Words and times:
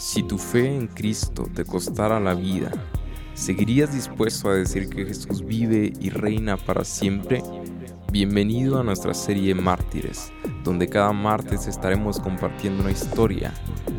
Si 0.00 0.22
tu 0.22 0.38
fe 0.38 0.74
en 0.74 0.86
Cristo 0.86 1.46
te 1.54 1.66
costara 1.66 2.18
la 2.18 2.32
vida, 2.32 2.72
¿seguirías 3.34 3.92
dispuesto 3.92 4.48
a 4.48 4.54
decir 4.54 4.88
que 4.88 5.04
Jesús 5.04 5.44
vive 5.44 5.92
y 6.00 6.08
reina 6.08 6.56
para 6.56 6.84
siempre? 6.84 7.42
Bienvenido 8.10 8.80
a 8.80 8.82
nuestra 8.82 9.12
serie 9.12 9.54
Mártires, 9.54 10.32
donde 10.64 10.88
cada 10.88 11.12
martes 11.12 11.66
estaremos 11.66 12.18
compartiendo 12.18 12.82
una 12.82 12.92
historia 12.92 13.52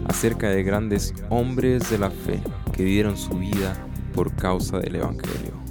acerca 0.06 0.50
de 0.50 0.64
grandes 0.64 1.14
hombres 1.30 1.92
de 1.92 2.00
la 2.00 2.10
fe 2.10 2.42
que 2.74 2.84
dieron 2.84 3.16
su 3.16 3.38
vida 3.38 3.78
por 4.16 4.36
causa 4.36 4.80
del 4.80 4.96
Evangelio. 4.96 5.62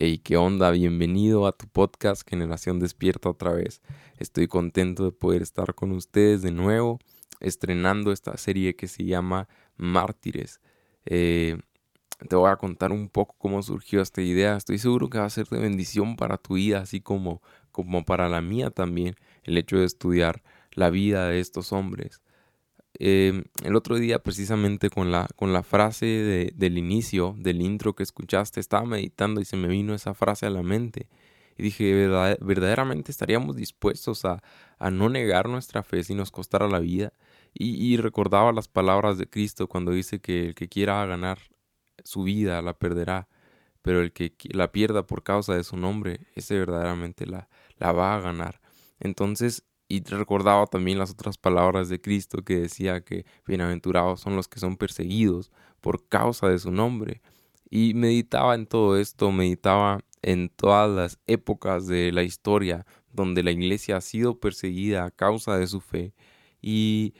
Hey, 0.00 0.20
¿qué 0.22 0.36
onda? 0.36 0.70
Bienvenido 0.70 1.48
a 1.48 1.50
tu 1.50 1.66
podcast 1.66 2.22
Generación 2.24 2.78
Despierta 2.78 3.30
otra 3.30 3.52
vez. 3.52 3.82
Estoy 4.18 4.48
contento 4.48 5.04
de 5.04 5.12
poder 5.12 5.42
estar 5.42 5.74
con 5.74 5.92
ustedes 5.92 6.42
de 6.42 6.50
nuevo, 6.50 6.98
estrenando 7.40 8.12
esta 8.12 8.36
serie 8.36 8.74
que 8.74 8.88
se 8.88 9.04
llama 9.04 9.48
Mártires. 9.76 10.60
Eh, 11.06 11.58
te 12.28 12.34
voy 12.34 12.50
a 12.50 12.56
contar 12.56 12.90
un 12.90 13.08
poco 13.08 13.36
cómo 13.38 13.62
surgió 13.62 14.02
esta 14.02 14.20
idea. 14.22 14.56
Estoy 14.56 14.78
seguro 14.78 15.08
que 15.08 15.18
va 15.18 15.24
a 15.24 15.30
ser 15.30 15.46
de 15.46 15.58
bendición 15.58 16.16
para 16.16 16.36
tu 16.36 16.54
vida, 16.54 16.80
así 16.80 17.00
como, 17.00 17.42
como 17.70 18.04
para 18.04 18.28
la 18.28 18.40
mía 18.40 18.70
también, 18.70 19.14
el 19.44 19.56
hecho 19.56 19.78
de 19.78 19.84
estudiar 19.84 20.42
la 20.72 20.90
vida 20.90 21.28
de 21.28 21.38
estos 21.38 21.72
hombres. 21.72 22.20
Em, 22.98 23.44
el 23.62 23.76
otro 23.76 23.96
día, 23.96 24.18
precisamente 24.18 24.90
con 24.90 25.12
la, 25.12 25.28
con 25.36 25.52
la 25.52 25.62
frase 25.62 26.52
del 26.54 26.78
inicio, 26.78 27.36
del 27.38 27.62
intro 27.62 27.94
que 27.94 28.02
escuchaste, 28.02 28.58
estaba 28.58 28.84
meditando 28.84 29.40
y 29.40 29.44
se 29.44 29.56
me 29.56 29.68
vino 29.68 29.94
esa 29.94 30.14
frase 30.14 30.46
a 30.46 30.50
la 30.50 30.64
mente. 30.64 31.08
Y 31.58 31.64
dije, 31.64 32.06
verdaderamente 32.40 33.10
estaríamos 33.10 33.56
dispuestos 33.56 34.24
a, 34.24 34.40
no 34.90 35.08
negar 35.08 35.48
nuestra 35.48 35.82
fe 35.82 36.04
si 36.04 36.14
nos 36.14 36.30
costara 36.30 36.68
la 36.68 36.78
vida. 36.78 37.12
Y, 37.52 37.96
recordaba 37.96 38.52
las 38.52 38.68
palabras 38.68 39.18
de 39.18 39.28
Cristo 39.28 39.66
cuando 39.66 39.90
dice 39.90 40.20
que 40.20 40.46
el 40.46 40.54
que 40.54 40.68
quiera 40.68 41.04
ganar 41.04 41.38
su 42.04 42.22
vida 42.22 42.62
la 42.62 42.78
perderá, 42.78 43.28
pero 43.82 44.00
el 44.00 44.12
que 44.12 44.32
la 44.50 44.70
pierda 44.70 45.04
por 45.04 45.24
causa 45.24 45.54
de 45.54 45.64
su 45.64 45.76
nombre, 45.76 46.20
ese 46.36 46.58
verdaderamente 46.58 47.26
la, 47.26 47.48
la 47.78 47.90
va 47.90 48.14
a 48.14 48.20
ganar. 48.20 48.60
Entonces, 49.00 49.64
y 49.88 50.04
recordaba 50.04 50.66
también 50.66 50.98
las 50.98 51.10
otras 51.10 51.38
palabras 51.38 51.88
de 51.88 52.00
Cristo 52.00 52.44
que 52.44 52.60
decía 52.60 53.00
que 53.00 53.24
bienaventurados 53.46 54.20
son 54.20 54.36
los 54.36 54.46
que 54.46 54.60
son 54.60 54.76
perseguidos 54.76 55.50
por 55.80 56.06
causa 56.08 56.48
de 56.48 56.58
su 56.58 56.70
nombre. 56.70 57.22
Y 57.70 57.94
meditaba 57.94 58.54
en 58.54 58.66
todo 58.66 58.98
esto, 58.98 59.32
meditaba 59.32 60.04
en 60.22 60.48
todas 60.48 60.90
las 60.90 61.18
épocas 61.26 61.86
de 61.86 62.12
la 62.12 62.22
historia 62.22 62.86
donde 63.12 63.42
la 63.42 63.50
iglesia 63.50 63.96
ha 63.96 64.00
sido 64.00 64.38
perseguida 64.38 65.04
a 65.04 65.10
causa 65.10 65.56
de 65.58 65.66
su 65.66 65.80
fe. 65.80 66.14
Y, 66.60 67.14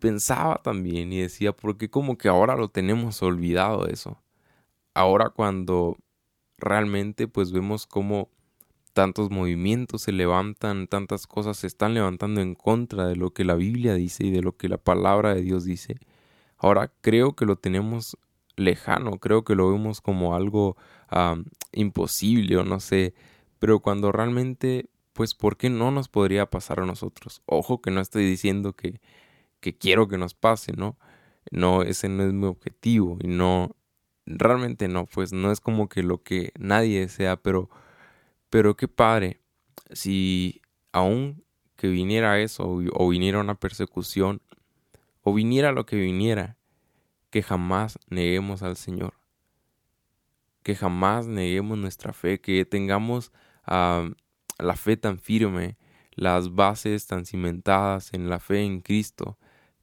pensaba 0.00 0.60
también 0.62 1.12
y 1.12 1.20
decía, 1.20 1.52
porque 1.52 1.90
como 1.90 2.16
que 2.16 2.28
ahora 2.28 2.56
lo 2.56 2.68
tenemos 2.68 3.22
olvidado 3.22 3.86
eso. 3.86 4.22
Ahora 4.94 5.30
cuando 5.30 5.96
realmente 6.58 7.28
pues 7.28 7.52
vemos 7.52 7.86
como 7.86 8.30
tantos 8.92 9.30
movimientos 9.30 10.02
se 10.02 10.12
levantan, 10.12 10.86
tantas 10.88 11.26
cosas 11.26 11.58
se 11.58 11.66
están 11.66 11.94
levantando 11.94 12.40
en 12.40 12.54
contra 12.54 13.06
de 13.06 13.16
lo 13.16 13.30
que 13.32 13.44
la 13.44 13.54
Biblia 13.54 13.94
dice 13.94 14.26
y 14.26 14.30
de 14.30 14.42
lo 14.42 14.56
que 14.56 14.68
la 14.68 14.78
palabra 14.78 15.34
de 15.34 15.42
Dios 15.42 15.64
dice. 15.64 15.98
Ahora 16.56 16.92
creo 17.00 17.34
que 17.34 17.46
lo 17.46 17.56
tenemos 17.56 18.16
lejano, 18.60 19.18
creo 19.18 19.44
que 19.44 19.54
lo 19.54 19.70
vemos 19.70 20.00
como 20.00 20.34
algo 20.34 20.76
imposible 21.72 22.56
o 22.56 22.64
no 22.64 22.80
sé, 22.80 23.14
pero 23.58 23.80
cuando 23.80 24.12
realmente, 24.12 24.88
pues, 25.12 25.34
¿por 25.34 25.56
qué 25.56 25.70
no 25.70 25.90
nos 25.90 26.08
podría 26.08 26.46
pasar 26.50 26.80
a 26.80 26.86
nosotros? 26.86 27.42
Ojo 27.46 27.80
que 27.82 27.90
no 27.90 28.00
estoy 28.00 28.24
diciendo 28.24 28.74
que, 28.74 29.00
que 29.60 29.76
quiero 29.76 30.08
que 30.08 30.18
nos 30.18 30.34
pase, 30.34 30.72
¿no? 30.72 30.96
No, 31.50 31.82
ese 31.82 32.08
no 32.08 32.24
es 32.24 32.32
mi 32.32 32.46
objetivo 32.46 33.18
y 33.20 33.28
no, 33.28 33.76
realmente 34.26 34.88
no, 34.88 35.06
pues 35.06 35.32
no 35.32 35.50
es 35.52 35.60
como 35.60 35.88
que 35.88 36.02
lo 36.02 36.22
que 36.22 36.52
nadie 36.58 37.00
desea, 37.00 37.36
pero 37.36 37.70
pero 38.50 38.76
qué 38.76 38.88
padre 38.88 39.40
si 39.92 40.60
aún 40.92 41.44
que 41.76 41.88
viniera 41.88 42.40
eso 42.40 42.64
o 42.92 43.08
viniera 43.08 43.40
una 43.40 43.54
persecución 43.54 44.42
o 45.22 45.32
viniera 45.32 45.72
lo 45.72 45.86
que 45.86 45.96
viniera, 45.96 46.56
que 47.30 47.42
jamás 47.42 47.98
neguemos 48.08 48.62
al 48.62 48.76
Señor, 48.76 49.14
que 50.62 50.74
jamás 50.74 51.26
neguemos 51.26 51.78
nuestra 51.78 52.12
fe, 52.12 52.40
que 52.40 52.64
tengamos 52.64 53.32
la 53.66 54.76
fe 54.76 54.96
tan 54.96 55.18
firme, 55.18 55.76
las 56.12 56.54
bases 56.54 57.06
tan 57.06 57.24
cimentadas 57.24 58.12
en 58.12 58.28
la 58.28 58.40
fe 58.40 58.62
en 58.62 58.80
Cristo, 58.80 59.38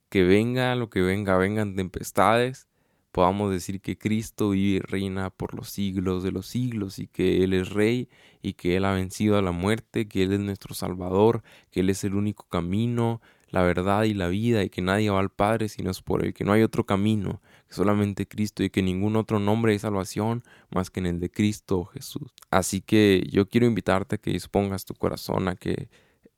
que 0.10 0.24
venga 0.24 0.76
lo 0.76 0.90
que 0.90 1.02
venga, 1.02 1.38
vengan 1.38 1.76
tempestades, 1.76 2.68
podamos 3.12 3.52
decir 3.52 3.82
que 3.82 3.98
Cristo 3.98 4.52
vive 4.52 4.78
y 4.78 4.80
reina 4.80 5.30
por 5.30 5.56
los 5.56 5.70
siglos 5.70 6.24
de 6.24 6.32
los 6.32 6.46
siglos 6.46 7.00
y 7.00 7.08
que 7.08 7.44
Él 7.44 7.54
es 7.54 7.70
Rey 7.70 8.10
y 8.42 8.54
que 8.54 8.76
Él 8.76 8.86
ha 8.86 8.94
vencido 8.94 9.38
a 9.38 9.42
la 9.42 9.52
muerte, 9.52 10.08
que 10.08 10.24
Él 10.24 10.34
es 10.34 10.40
nuestro 10.40 10.76
Salvador, 10.76 11.42
que 11.72 11.80
Él 11.80 11.90
es 11.90 12.04
el 12.04 12.14
único 12.14 12.48
camino, 12.48 13.22
la 13.50 13.62
verdad 13.62 14.04
y 14.04 14.14
la 14.14 14.28
vida 14.28 14.64
y 14.64 14.70
que 14.70 14.82
nadie 14.82 15.10
va 15.10 15.20
al 15.20 15.30
Padre 15.30 15.70
sino 15.70 15.92
es 15.92 16.02
por 16.02 16.24
Él, 16.26 16.34
que 16.34 16.44
no 16.44 16.54
hay 16.54 16.64
otro 16.64 16.86
camino, 16.86 17.42
que 17.68 17.76
solamente 17.76 18.28
Cristo 18.28 18.64
y 18.64 18.70
que 18.70 18.82
ningún 18.82 19.16
otro 19.16 19.40
nombre 19.40 19.74
de 19.74 19.80
salvación 19.80 20.44
más 20.70 20.90
que 20.90 21.00
en 21.00 21.06
el 21.08 21.20
de 21.20 21.30
Cristo 21.30 21.86
Jesús. 21.86 22.34
Así 22.52 22.82
que 22.82 23.24
yo 23.30 23.48
quiero 23.48 23.66
invitarte 23.68 24.16
a 24.16 24.18
que 24.18 24.32
dispongas 24.32 24.86
tu 24.86 24.94
corazón, 24.94 25.48
a 25.48 25.56
que 25.56 25.90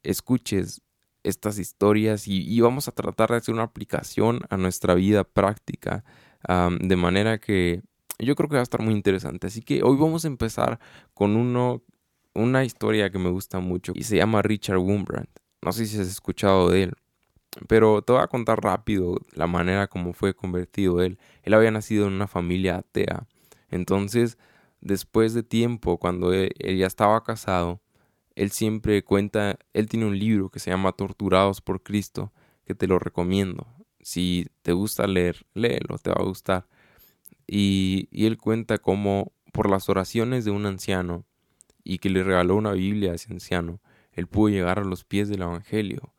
escuches 0.04 0.82
estas 1.24 1.60
historias 1.60 2.28
y, 2.28 2.60
vamos 2.62 2.88
a 2.88 2.92
tratar 2.92 3.30
de 3.30 3.38
hacer 3.38 3.54
una 3.54 3.64
aplicación 3.64 4.42
a 4.50 4.58
nuestra 4.58 4.94
vida 4.96 5.24
práctica 5.24 6.04
de 6.48 6.96
manera 6.96 7.40
que 7.40 7.82
yo 8.20 8.36
creo 8.36 8.50
que 8.50 8.56
va 8.56 8.62
a 8.62 8.64
estar 8.64 8.82
muy 8.82 8.94
interesante. 8.94 9.48
Así 9.48 9.62
que 9.62 9.84
hoy 9.84 9.98
vamos 9.98 10.26
a 10.26 10.28
empezar 10.28 10.80
con 11.14 11.36
uno, 11.36 11.84
una 12.34 12.64
historia 12.64 13.10
que 13.10 13.20
me 13.20 13.30
gusta 13.30 13.60
mucho 13.60 13.94
y 13.96 14.04
se 14.04 14.18
llama 14.18 14.42
Richard 14.42 14.78
Wurmbrand. 14.78 15.30
No 15.62 15.72
sé 15.72 15.86
si 15.86 16.00
has 16.00 16.08
escuchado 16.08 16.70
de 16.70 16.84
él, 16.84 16.94
pero 17.68 18.02
te 18.02 18.14
voy 18.14 18.22
a 18.22 18.28
contar 18.28 18.62
rápido 18.64 19.20
la 19.34 19.48
manera 19.48 19.88
como 19.88 20.14
fue 20.14 20.34
convertido 20.34 21.02
él. 21.02 21.20
Él 21.44 21.54
había 21.54 21.72
nacido 21.72 22.08
en 22.08 22.14
una 22.14 22.28
familia 22.28 22.78
atea. 22.78 23.28
Entonces, 23.70 24.38
después 24.82 25.34
de 25.34 25.44
tiempo, 25.44 25.98
cuando 25.98 26.34
él, 26.34 26.52
él 26.60 26.78
ya 26.78 26.88
estaba 26.88 27.24
casado, 27.24 27.82
él 28.36 28.52
siempre 28.52 29.04
cuenta, 29.04 29.60
él 29.74 29.90
tiene 29.90 30.06
un 30.06 30.18
libro 30.18 30.50
que 30.50 30.60
se 30.60 30.72
llama 30.72 30.94
Torturados 30.94 31.60
por 31.60 31.84
Cristo, 31.84 32.32
que 32.66 32.74
te 32.74 32.88
lo 32.88 32.98
recomiendo. 32.98 33.68
Si 34.02 34.48
te 34.62 34.72
gusta 34.72 35.08
leer, 35.08 35.46
léelo, 35.54 35.98
te 35.98 36.10
va 36.10 36.18
a 36.20 36.24
gustar. 36.24 36.66
Y, 37.48 38.08
él 38.14 38.38
cuenta 38.38 38.78
cómo 38.78 39.34
por 39.52 39.70
las 39.70 39.90
oraciones 39.90 40.46
de 40.46 40.52
un 40.52 40.66
anciano 40.66 41.26
y 41.84 41.98
que 41.98 42.10
le 42.10 42.24
regaló 42.24 42.56
una 42.56 42.72
Biblia 42.72 43.12
a 43.12 43.16
ese 43.16 43.34
anciano, 43.34 43.82
él 44.20 44.28
pudo 44.28 44.50
llegar 44.50 44.80
a 44.80 44.84
los 44.84 45.04
pies 45.04 45.30
del 45.30 45.42
Evangelio 45.42 46.14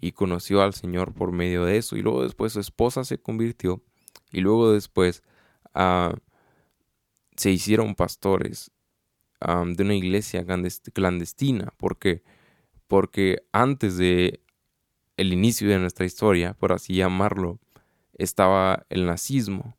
y 0.00 0.12
conoció 0.12 0.62
al 0.62 0.74
Señor 0.74 1.14
por 1.14 1.32
medio 1.32 1.64
de 1.64 1.78
eso. 1.78 1.96
Y 1.96 2.02
luego 2.02 2.22
después 2.22 2.52
su 2.52 2.60
esposa 2.60 3.04
se 3.04 3.18
convirtió 3.18 3.82
y 4.30 4.40
luego 4.40 4.72
después 4.72 5.22
ah, 5.72 6.14
se 7.36 7.50
hicieron 7.50 7.94
pastores 7.94 8.70
de 9.40 9.82
una 9.82 9.94
iglesia 9.94 10.44
clandestina. 10.92 11.72
¿Por 11.76 11.98
qué? 11.98 12.22
Porque 12.86 13.42
antes 13.52 13.96
de 13.98 14.40
el 15.16 15.32
inicio 15.32 15.68
de 15.68 15.78
nuestra 15.78 16.06
historia, 16.06 16.54
por 16.54 16.72
así 16.72 16.94
llamarlo, 16.94 17.60
estaba 18.14 18.86
el 18.88 19.06
nazismo. 19.06 19.76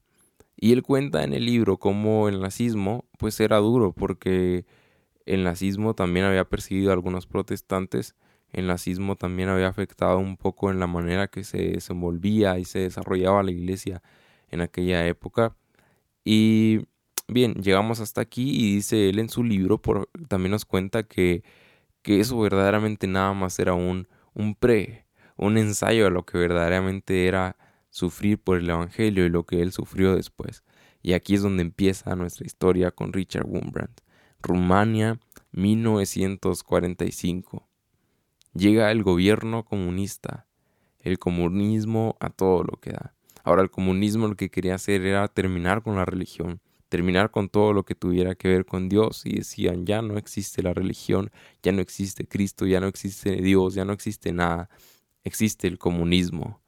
Y 0.56 0.72
él 0.72 0.84
cuenta 0.84 1.24
en 1.24 1.34
el 1.34 1.46
libro 1.46 1.78
cómo 1.78 2.30
el 2.30 2.40
nazismo 2.42 3.06
pues 3.18 3.40
era 3.40 3.58
duro 3.58 3.92
porque 3.92 4.66
el 5.26 5.44
nazismo 5.44 5.94
también 5.96 6.26
había 6.26 6.46
perseguido 6.46 6.92
a 6.92 6.94
algunos 6.94 7.28
protestantes, 7.28 8.16
el 8.52 8.68
nazismo 8.68 9.16
también 9.16 9.50
había 9.50 9.68
afectado 9.68 10.20
un 10.20 10.38
poco 10.38 10.72
en 10.72 10.80
la 10.80 10.88
manera 10.88 11.28
que 11.28 11.44
se 11.44 11.58
desenvolvía 11.58 12.58
y 12.60 12.66
se 12.66 12.80
desarrollaba 12.80 13.44
la 13.44 13.52
iglesia 13.52 14.02
en 14.50 14.62
aquella 14.62 15.06
época. 15.08 15.56
Y 16.24 16.88
bien, 17.28 17.56
llegamos 17.56 18.00
hasta 18.00 18.22
aquí 18.22 18.50
y 18.50 18.76
dice 18.76 19.10
él 19.10 19.20
en 19.20 19.30
su 19.30 19.44
libro, 19.44 19.82
por, 19.82 20.10
también 20.28 20.52
nos 20.52 20.66
cuenta 20.66 21.04
que, 21.04 21.44
que 22.02 22.20
eso 22.20 22.40
verdaderamente 22.40 23.08
nada 23.08 23.34
más 23.34 23.60
era 23.60 23.74
un, 23.74 24.08
un 24.34 24.56
pre, 24.56 25.06
un 25.38 25.58
ensayo 25.58 26.08
a 26.08 26.12
lo 26.12 26.26
que 26.26 26.38
verdaderamente 26.38 27.28
era 27.28 27.58
sufrir 27.90 28.40
por 28.40 28.58
el 28.58 28.70
Evangelio 28.70 29.26
y 29.26 29.30
lo 29.30 29.46
que 29.46 29.62
él 29.62 29.72
sufrió 29.72 30.16
después. 30.16 30.64
Y 31.02 31.14
aquí 31.14 31.36
es 31.36 31.42
donde 31.42 31.62
empieza 31.62 32.16
nuestra 32.16 32.46
historia 32.46 32.92
con 32.92 33.14
Richard 33.14 33.46
Wurmbrand. 33.46 34.05
Rumania, 34.46 35.20
1945. 35.52 37.68
Llega 38.54 38.92
el 38.92 39.04
gobierno 39.04 39.66
comunista, 39.66 40.48
el 41.00 41.20
comunismo 41.20 42.16
a 42.20 42.30
todo 42.30 42.64
lo 42.64 42.80
que 42.80 42.92
da. 42.92 43.14
Ahora 43.44 43.62
el 43.62 43.70
comunismo 43.70 44.28
lo 44.28 44.36
que 44.36 44.50
quería 44.50 44.76
hacer 44.76 45.02
era 45.02 45.28
terminar 45.28 45.84
con 45.84 45.98
la 45.98 46.06
religión, 46.06 46.62
terminar 46.88 47.32
con 47.32 47.50
todo 47.50 47.74
lo 47.74 47.84
que 47.84 47.96
tuviera 47.96 48.36
que 48.36 48.48
ver 48.48 48.66
con 48.66 48.88
Dios 48.88 49.26
y 49.26 49.36
decían 49.36 49.86
ya 49.86 50.02
no 50.02 50.18
existe 50.18 50.64
la 50.64 50.74
religión, 50.74 51.32
ya 51.62 51.74
no 51.74 51.82
existe 51.82 52.26
Cristo, 52.28 52.66
ya 52.66 52.80
no 52.80 52.88
existe 52.88 53.36
Dios, 53.36 53.74
ya 53.74 53.84
no 53.84 53.92
existe 53.94 54.32
nada 54.32 54.70
existe 55.26 55.68
el 55.68 55.78
comunismo. 55.78 56.62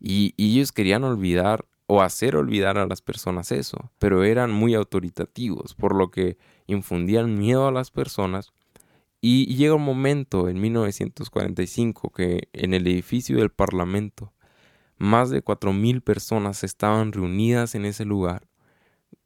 Y, 0.00 0.32
y 0.38 0.54
ellos 0.54 0.72
querían 0.72 1.04
olvidar 1.04 1.66
o 1.86 2.02
hacer 2.02 2.36
olvidar 2.36 2.78
a 2.78 2.86
las 2.86 3.02
personas 3.02 3.52
eso, 3.52 3.90
pero 3.98 4.24
eran 4.24 4.50
muy 4.50 4.74
autoritativos, 4.74 5.74
por 5.74 5.94
lo 5.94 6.10
que 6.10 6.38
infundían 6.66 7.38
miedo 7.38 7.66
a 7.66 7.72
las 7.72 7.90
personas. 7.90 8.52
Y 9.20 9.54
llega 9.56 9.74
un 9.74 9.84
momento 9.84 10.48
en 10.48 10.60
1945 10.60 12.10
que 12.10 12.48
en 12.52 12.74
el 12.74 12.86
edificio 12.86 13.38
del 13.38 13.50
Parlamento 13.50 14.32
más 14.96 15.30
de 15.30 15.42
4.000 15.42 16.02
personas 16.02 16.64
estaban 16.64 17.12
reunidas 17.12 17.74
en 17.74 17.84
ese 17.84 18.04
lugar. 18.04 18.46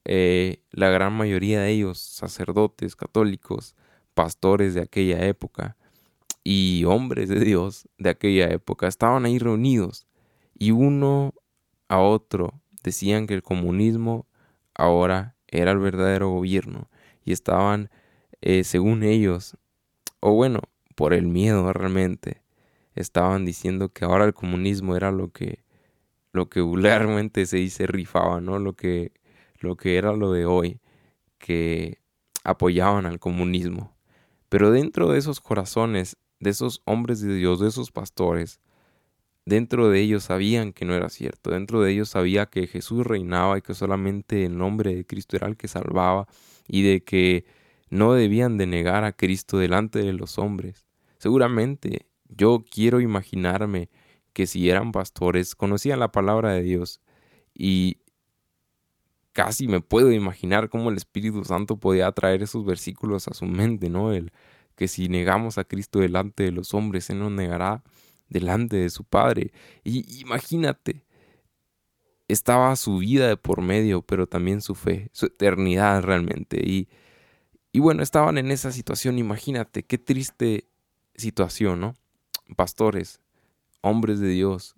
Eh, 0.05 0.63
la 0.71 0.89
gran 0.89 1.13
mayoría 1.13 1.61
de 1.61 1.71
ellos 1.71 1.99
sacerdotes 1.99 2.97
católicos, 2.97 3.77
pastores 4.15 4.75
de 4.75 4.81
aquella 4.81 5.27
época 5.27 5.77
y 6.43 6.85
hombres 6.85 7.29
de 7.29 7.41
Dios 7.41 7.89
de 7.99 8.11
aquella 8.11 8.49
época 8.49 8.89
estaban 8.89 9.27
ahí 9.27 9.39
reunidos 9.39 10.07
y 10.59 10.71
uno 10.71 11.35
a 11.89 11.99
otro 12.01 12.61
decían 12.83 13.27
que 13.27 13.35
el 13.35 13.43
comunismo 13.43 14.27
ahora 14.75 15.37
era 15.47 15.73
el 15.73 15.79
verdadero 15.79 16.31
gobierno 16.31 16.89
y 17.25 17.33
estaban, 17.33 17.91
eh, 18.41 18.65
según 18.65 19.03
ellos, 19.03 19.57
o 20.21 20.33
bueno, 20.33 20.61
por 20.95 21.15
el 21.15 21.27
miedo 21.27 21.73
realmente, 21.73 22.43
estaban 22.95 23.45
diciendo 23.45 23.91
que 23.91 24.05
ahora 24.05 24.25
el 24.25 24.35
comunismo 24.35 24.97
era 24.97 25.13
lo 25.13 25.31
que, 25.31 25.65
lo 26.33 26.49
que 26.49 26.61
vulgarmente 26.61 27.47
se 27.47 27.59
dice 27.59 27.87
rifaba, 27.87 28.41
¿no? 28.41 28.59
Lo 28.59 28.75
que, 28.75 29.13
lo 29.61 29.77
que 29.77 29.97
era 29.97 30.13
lo 30.13 30.33
de 30.33 30.47
hoy, 30.47 30.81
que 31.39 31.99
apoyaban 32.45 33.07
al 33.07 33.19
comunismo. 33.19 33.97
Pero 34.49 34.71
dentro 34.71 35.13
de 35.13 35.19
esos 35.19 35.41
corazones, 35.41 36.17
de 36.41 36.51
esos 36.51 36.83
hombres 36.85 37.21
de 37.21 37.35
Dios, 37.35 37.61
de 37.61 37.69
esos 37.69 37.91
pastores, 37.91 38.61
Dentro 39.49 39.89
de 39.89 39.99
ellos 40.01 40.25
sabían 40.25 40.75
que 40.75 40.85
no 40.85 40.95
era 40.95 41.09
cierto, 41.09 41.49
dentro 41.53 41.81
de 41.81 41.91
ellos 41.91 42.11
sabía 42.11 42.51
que 42.51 42.67
Jesús 42.67 43.07
reinaba 43.07 43.57
y 43.57 43.63
que 43.63 43.73
solamente 43.73 44.45
el 44.45 44.59
nombre 44.59 44.95
de 44.95 45.07
Cristo 45.07 45.37
era 45.37 45.47
el 45.47 45.57
que 45.57 45.69
salvaba 45.69 46.29
y 46.67 46.83
de 46.83 47.03
que 47.03 47.47
no 47.89 48.13
debían 48.13 48.59
de 48.59 48.67
negar 48.67 49.05
a 49.05 49.13
Cristo 49.13 49.57
delante 49.57 50.01
de 50.01 50.13
los 50.13 50.37
hombres. 50.37 50.85
Seguramente 51.17 52.05
yo 52.29 52.63
quiero 52.71 53.01
imaginarme 53.01 53.89
que 54.35 54.47
si 54.47 54.69
eran 54.69 54.93
pastores 54.93 55.55
conocían 55.55 56.01
la 56.01 56.13
palabra 56.13 56.53
de 56.53 56.63
Dios 56.63 57.01
y 57.55 58.03
casi 59.33 59.67
me 59.67 59.81
puedo 59.81 60.13
imaginar 60.13 60.69
cómo 60.69 60.91
el 60.91 60.99
Espíritu 60.99 61.43
Santo 61.47 61.79
podía 61.79 62.13
traer 62.13 62.43
esos 62.43 62.67
versículos 62.67 63.29
a 63.29 63.33
su 63.33 63.47
mente, 63.47 63.89
¿no? 63.89 64.13
El 64.13 64.31
que 64.77 64.89
si 64.89 65.09
negamos 65.09 65.57
a 65.57 65.65
Cristo 65.65 66.01
delante 66.01 66.43
de 66.43 66.53
los 66.53 66.75
hombres, 66.75 67.09
Él 67.09 67.21
nos 67.21 67.33
negará 67.33 67.83
delante 68.29 68.77
de 68.77 68.91
su 68.91 69.05
Padre. 69.05 69.53
Y 69.85 70.21
imagínate, 70.21 71.05
estaba 72.29 72.77
su 72.77 72.99
vida 72.99 73.29
de 73.29 73.37
por 73.37 73.63
medio, 73.63 74.03
pero 74.03 74.27
también 74.27 74.61
su 74.61 74.75
fe, 74.75 75.09
su 75.13 75.27
eternidad 75.27 76.03
realmente. 76.03 76.61
Y, 76.65 76.89
y 77.73 77.81
bueno, 77.81 78.03
estaban 78.03 78.39
en 78.39 78.51
esa 78.51 78.73
situación, 78.73 79.19
imagínate, 79.19 79.83
qué 79.83 79.99
triste 79.99 80.69
situación, 81.15 81.81
¿no? 81.81 81.95
Pastores, 82.57 83.21
hombres 83.81 84.21
de 84.21 84.29
Dios, 84.29 84.75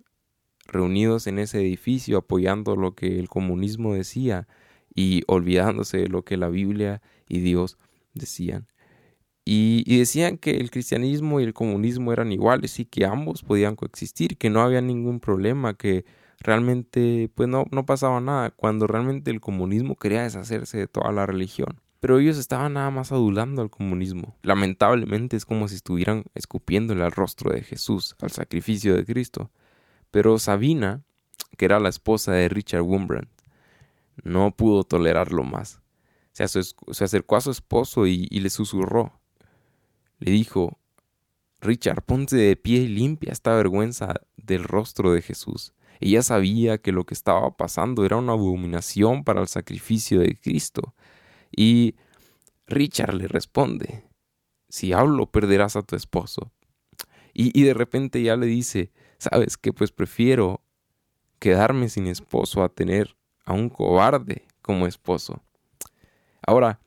reunidos 0.65 1.27
en 1.27 1.39
ese 1.39 1.59
edificio 1.59 2.17
apoyando 2.19 2.75
lo 2.75 2.95
que 2.95 3.19
el 3.19 3.27
comunismo 3.27 3.93
decía 3.93 4.47
y 4.93 5.23
olvidándose 5.27 5.97
de 5.97 6.07
lo 6.07 6.23
que 6.23 6.37
la 6.37 6.49
Biblia 6.49 7.01
y 7.27 7.39
Dios 7.39 7.77
decían. 8.13 8.67
Y, 9.43 9.97
decían 9.97 10.37
que 10.37 10.57
el 10.57 10.69
cristianismo 10.69 11.39
y 11.39 11.43
el 11.43 11.53
comunismo 11.53 12.13
eran 12.13 12.31
iguales 12.31 12.79
y 12.79 12.85
que 12.85 13.05
ambos 13.05 13.43
podían 13.43 13.75
coexistir, 13.75 14.37
que 14.37 14.49
no 14.49 14.61
había 14.61 14.81
ningún 14.81 15.19
problema, 15.19 15.73
que 15.75 16.05
realmente 16.39 17.29
pues 17.35 17.49
no, 17.49 17.65
no 17.71 17.85
pasaba 17.85 18.21
nada, 18.21 18.51
cuando 18.51 18.87
realmente 18.87 19.31
el 19.31 19.41
comunismo 19.41 19.95
quería 19.95 20.23
deshacerse 20.23 20.77
de 20.77 20.87
toda 20.87 21.11
la 21.11 21.25
religión. 21.25 21.81
Pero 21.99 22.19
ellos 22.19 22.37
estaban 22.37 22.73
nada 22.73 22.89
más 22.89 23.11
adulando 23.11 23.61
al 23.61 23.69
comunismo. 23.69 24.35
Lamentablemente 24.41 25.37
es 25.37 25.45
como 25.45 25.67
si 25.67 25.75
estuvieran 25.75 26.23
escupiéndole 26.33 27.03
al 27.03 27.11
rostro 27.11 27.51
de 27.51 27.61
Jesús, 27.61 28.15
al 28.21 28.31
sacrificio 28.31 28.95
de 28.95 29.05
Cristo. 29.05 29.51
Pero 30.09 30.39
Sabina, 30.39 31.03
que 31.57 31.65
era 31.65 31.79
la 31.79 31.89
esposa 31.89 32.31
de 32.31 32.49
Richard 32.49 32.81
Wurmbrand, 32.81 33.27
no 34.23 34.51
pudo 34.55 34.83
tolerarlo 34.83 35.43
más. 35.43 35.81
Se, 36.31 36.43
acercó 37.03 37.35
a 37.35 37.41
su 37.41 37.51
esposo 37.51 38.07
y 38.07 38.27
le 38.27 38.49
susurró, 38.49 39.20
le 40.21 40.31
dijo, 40.31 40.79
Richard, 41.59 42.03
ponte 42.03 42.35
de 42.35 42.55
pie 42.55 42.81
y 42.81 42.87
limpia 42.87 43.33
esta 43.33 43.53
vergüenza 43.55 44.21
del 44.37 44.63
rostro 44.63 45.11
de 45.11 45.21
Jesús. 45.21 45.73
Ella 45.99 46.21
sabía 46.21 46.77
que 46.77 46.91
lo 46.91 47.05
que 47.05 47.13
estaba 47.13 47.57
pasando 47.57 48.05
era 48.05 48.17
una 48.17 48.33
abominación 48.33 49.23
para 49.23 49.41
el 49.41 49.47
sacrificio 49.47 50.19
de 50.19 50.35
Cristo. 50.35 50.95
Y 51.55 51.95
Richard 52.67 53.15
le 53.15 53.27
responde, 53.27 54.05
si 54.69 54.93
hablo 54.93 55.31
perderás 55.31 55.75
a 55.75 55.81
tu 55.81 55.95
esposo. 55.95 56.51
Y, 57.33 57.59
y 57.59 57.63
de 57.63 57.73
repente 57.73 58.21
ya 58.21 58.35
le 58.35 58.45
dice, 58.45 58.91
sabes 59.17 59.57
que 59.57 59.73
pues 59.73 59.91
prefiero 59.91 60.61
quedarme 61.39 61.89
sin 61.89 62.05
esposo 62.05 62.63
a 62.63 62.69
tener 62.69 63.17
a 63.43 63.53
un 63.53 63.69
cobarde 63.69 64.47
como 64.61 64.85
esposo. 64.85 65.41
Ahora, 66.45 66.79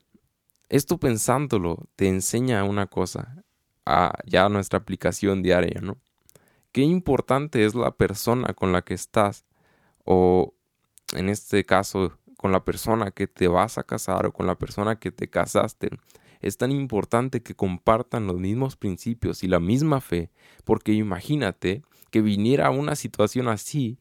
esto 0.68 0.98
pensándolo 0.98 1.88
te 1.96 2.08
enseña 2.08 2.64
una 2.64 2.86
cosa, 2.86 3.44
a 3.86 4.12
ya 4.24 4.48
nuestra 4.48 4.78
aplicación 4.78 5.42
diaria, 5.42 5.80
¿no? 5.80 5.98
Qué 6.72 6.82
importante 6.82 7.64
es 7.64 7.74
la 7.74 7.92
persona 7.92 8.54
con 8.54 8.72
la 8.72 8.82
que 8.82 8.94
estás, 8.94 9.44
o 10.04 10.54
en 11.14 11.28
este 11.28 11.64
caso, 11.64 12.18
con 12.36 12.50
la 12.52 12.64
persona 12.64 13.10
que 13.10 13.26
te 13.26 13.48
vas 13.48 13.78
a 13.78 13.84
casar 13.84 14.26
o 14.26 14.32
con 14.32 14.46
la 14.46 14.56
persona 14.56 14.98
que 14.98 15.12
te 15.12 15.28
casaste. 15.28 15.90
Es 16.40 16.58
tan 16.58 16.72
importante 16.72 17.42
que 17.42 17.54
compartan 17.54 18.26
los 18.26 18.36
mismos 18.36 18.76
principios 18.76 19.44
y 19.44 19.48
la 19.48 19.60
misma 19.60 20.00
fe, 20.00 20.30
porque 20.64 20.92
imagínate 20.92 21.82
que 22.10 22.20
viniera 22.20 22.70
una 22.70 22.96
situación 22.96 23.48
así 23.48 23.98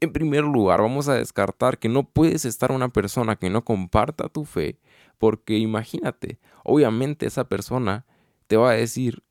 en 0.00 0.12
primer 0.12 0.44
lugar, 0.44 0.80
vamos 0.80 1.08
a 1.08 1.14
descartar 1.14 1.78
que 1.78 1.88
no 1.88 2.04
puedes 2.04 2.44
estar 2.44 2.72
una 2.72 2.88
persona 2.88 3.36
que 3.36 3.50
no 3.50 3.64
comparta 3.64 4.28
tu 4.28 4.44
fe 4.44 4.78
porque 5.18 5.58
imagínate, 5.58 6.38
obviamente 6.64 7.26
esa 7.26 7.48
persona 7.48 8.06
te 8.46 8.56
va 8.56 8.70
a 8.70 8.74
decir, 8.74 9.22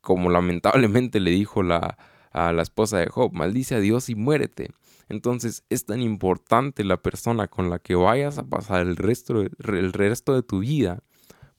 como 0.00 0.30
lamentablemente 0.30 1.20
le 1.20 1.30
dijo 1.30 1.62
la, 1.62 1.98
a 2.32 2.52
la 2.52 2.62
esposa 2.62 2.98
de 2.98 3.08
Job, 3.08 3.32
maldice 3.32 3.74
a 3.74 3.80
Dios 3.80 4.08
y 4.08 4.14
muérete. 4.14 4.70
Entonces 5.08 5.64
es 5.68 5.84
tan 5.84 6.00
importante 6.00 6.84
la 6.84 6.96
persona 7.02 7.48
con 7.48 7.70
la 7.70 7.78
que 7.78 7.94
vayas 7.94 8.38
a 8.38 8.44
pasar 8.44 8.80
el 8.82 8.96
resto, 8.96 9.42
el 9.42 9.92
resto 9.92 10.34
de 10.34 10.42
tu 10.42 10.60
vida, 10.60 11.02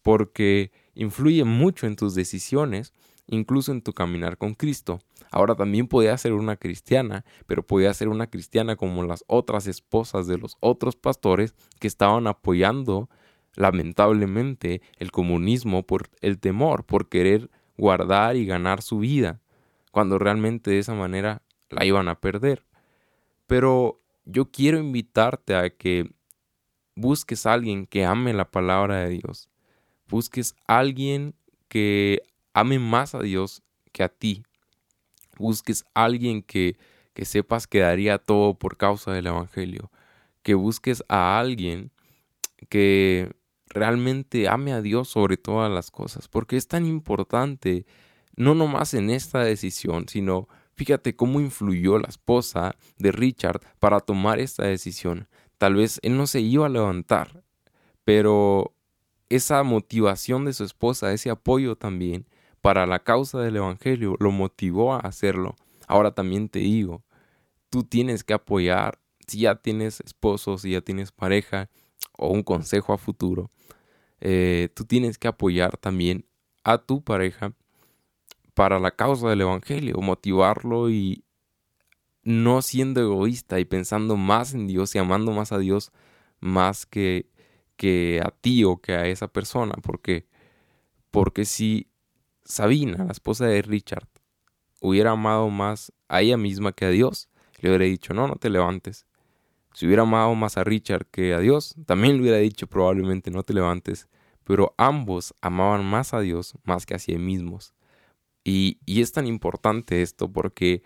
porque 0.01 0.71
influye 0.95 1.43
mucho 1.43 1.87
en 1.87 1.95
tus 1.95 2.15
decisiones, 2.15 2.93
incluso 3.27 3.71
en 3.71 3.81
tu 3.81 3.93
caminar 3.93 4.37
con 4.37 4.53
Cristo. 4.53 4.99
Ahora 5.31 5.55
también 5.55 5.87
podía 5.87 6.17
ser 6.17 6.33
una 6.33 6.57
cristiana, 6.57 7.25
pero 7.47 7.65
podía 7.65 7.93
ser 7.93 8.09
una 8.09 8.27
cristiana 8.27 8.75
como 8.75 9.03
las 9.03 9.23
otras 9.27 9.67
esposas 9.67 10.27
de 10.27 10.37
los 10.37 10.57
otros 10.59 10.95
pastores 10.95 11.55
que 11.79 11.87
estaban 11.87 12.27
apoyando 12.27 13.09
lamentablemente 13.55 14.81
el 14.97 15.11
comunismo 15.11 15.83
por 15.83 16.09
el 16.21 16.39
temor, 16.39 16.85
por 16.85 17.09
querer 17.09 17.49
guardar 17.77 18.35
y 18.35 18.45
ganar 18.45 18.81
su 18.81 18.99
vida, 18.99 19.41
cuando 19.91 20.19
realmente 20.19 20.71
de 20.71 20.79
esa 20.79 20.93
manera 20.93 21.41
la 21.69 21.85
iban 21.85 22.07
a 22.07 22.19
perder. 22.19 22.65
Pero 23.47 24.01
yo 24.25 24.51
quiero 24.51 24.79
invitarte 24.79 25.55
a 25.55 25.69
que 25.69 26.11
busques 26.95 27.45
a 27.45 27.53
alguien 27.53 27.85
que 27.85 28.05
ame 28.05 28.33
la 28.33 28.49
palabra 28.49 28.97
de 28.99 29.09
Dios, 29.09 29.49
busques 30.07 30.55
a 30.67 30.79
alguien 30.79 31.35
que 31.67 32.21
ame 32.53 32.79
más 32.79 33.15
a 33.15 33.19
Dios 33.19 33.63
que 33.91 34.03
a 34.03 34.09
ti, 34.09 34.43
busques 35.37 35.85
a 35.93 36.05
alguien 36.05 36.41
que, 36.41 36.77
que 37.13 37.25
sepas 37.25 37.67
que 37.67 37.79
daría 37.79 38.17
todo 38.17 38.53
por 38.53 38.77
causa 38.77 39.11
del 39.11 39.27
Evangelio, 39.27 39.91
que 40.41 40.53
busques 40.53 41.03
a 41.07 41.39
alguien 41.39 41.91
que 42.69 43.31
realmente 43.73 44.47
ame 44.47 44.73
a 44.73 44.81
Dios 44.81 45.09
sobre 45.09 45.37
todas 45.37 45.71
las 45.71 45.91
cosas, 45.91 46.27
porque 46.27 46.57
es 46.57 46.67
tan 46.67 46.85
importante, 46.85 47.85
no 48.35 48.55
nomás 48.55 48.93
en 48.93 49.09
esta 49.09 49.39
decisión, 49.39 50.07
sino 50.07 50.47
fíjate 50.75 51.15
cómo 51.15 51.39
influyó 51.39 51.97
la 51.97 52.07
esposa 52.07 52.75
de 52.97 53.11
Richard 53.11 53.61
para 53.79 53.99
tomar 53.99 54.39
esta 54.39 54.65
decisión. 54.65 55.27
Tal 55.57 55.75
vez 55.75 55.99
él 56.03 56.17
no 56.17 56.27
se 56.27 56.41
iba 56.41 56.65
a 56.65 56.69
levantar, 56.69 57.43
pero 58.03 58.73
esa 59.29 59.63
motivación 59.63 60.45
de 60.45 60.53
su 60.53 60.63
esposa, 60.63 61.11
ese 61.11 61.29
apoyo 61.29 61.75
también 61.75 62.27
para 62.61 62.85
la 62.85 62.99
causa 62.99 63.39
del 63.39 63.57
Evangelio, 63.57 64.15
lo 64.19 64.31
motivó 64.31 64.93
a 64.93 64.99
hacerlo. 64.99 65.55
Ahora 65.87 66.13
también 66.13 66.49
te 66.49 66.59
digo, 66.59 67.03
tú 67.69 67.83
tienes 67.83 68.23
que 68.23 68.33
apoyar, 68.33 68.99
si 69.27 69.39
ya 69.39 69.55
tienes 69.55 69.99
esposo, 70.01 70.57
si 70.57 70.71
ya 70.71 70.81
tienes 70.81 71.11
pareja, 71.11 71.69
o 72.17 72.29
un 72.29 72.43
consejo 72.43 72.93
a 72.93 72.97
futuro, 72.97 73.49
eh, 74.25 74.69
tú 74.73 74.85
tienes 74.85 75.17
que 75.17 75.27
apoyar 75.27 75.75
también 75.75 76.25
a 76.63 76.77
tu 76.77 77.03
pareja 77.03 77.51
para 78.53 78.79
la 78.79 78.91
causa 78.91 79.27
del 79.29 79.41
Evangelio, 79.41 79.97
motivarlo 79.97 80.89
y 80.89 81.25
no 82.23 82.61
siendo 82.61 83.01
egoísta 83.01 83.59
y 83.59 83.65
pensando 83.65 84.15
más 84.15 84.53
en 84.53 84.65
Dios 84.65 84.95
y 84.95 84.99
amando 84.99 85.33
más 85.33 85.51
a 85.51 85.57
Dios 85.57 85.91
más 86.39 86.85
que, 86.85 87.29
que 87.75 88.21
a 88.23 88.31
ti 88.31 88.63
o 88.63 88.77
que 88.77 88.93
a 88.93 89.07
esa 89.07 89.27
persona. 89.27 89.73
Porque, 89.83 90.25
porque 91.11 91.43
si 91.43 91.89
Sabina, 92.45 93.03
la 93.03 93.11
esposa 93.11 93.45
de 93.45 93.61
Richard, 93.61 94.07
hubiera 94.79 95.11
amado 95.11 95.49
más 95.49 95.91
a 96.07 96.21
ella 96.21 96.37
misma 96.37 96.71
que 96.71 96.85
a 96.85 96.91
Dios, 96.91 97.27
le 97.59 97.69
hubiera 97.69 97.83
dicho, 97.83 98.13
no, 98.13 98.29
no 98.29 98.37
te 98.37 98.49
levantes. 98.49 99.05
Si 99.73 99.85
hubiera 99.87 100.03
amado 100.03 100.33
más 100.35 100.57
a 100.57 100.63
Richard 100.63 101.07
que 101.07 101.33
a 101.33 101.39
Dios, 101.39 101.75
también 101.85 102.15
le 102.15 102.21
hubiera 102.21 102.37
dicho 102.37 102.67
probablemente, 102.67 103.31
no 103.31 103.43
te 103.43 103.53
levantes. 103.53 104.07
Pero 104.43 104.73
ambos 104.77 105.33
amaban 105.41 105.85
más 105.85 106.13
a 106.13 106.19
Dios 106.19 106.55
más 106.63 106.85
que 106.85 106.95
a 106.95 106.99
sí 106.99 107.17
mismos. 107.17 107.73
Y, 108.43 108.79
es 108.85 109.11
tan 109.11 109.27
importante 109.27 110.01
esto 110.01 110.31
porque 110.31 110.83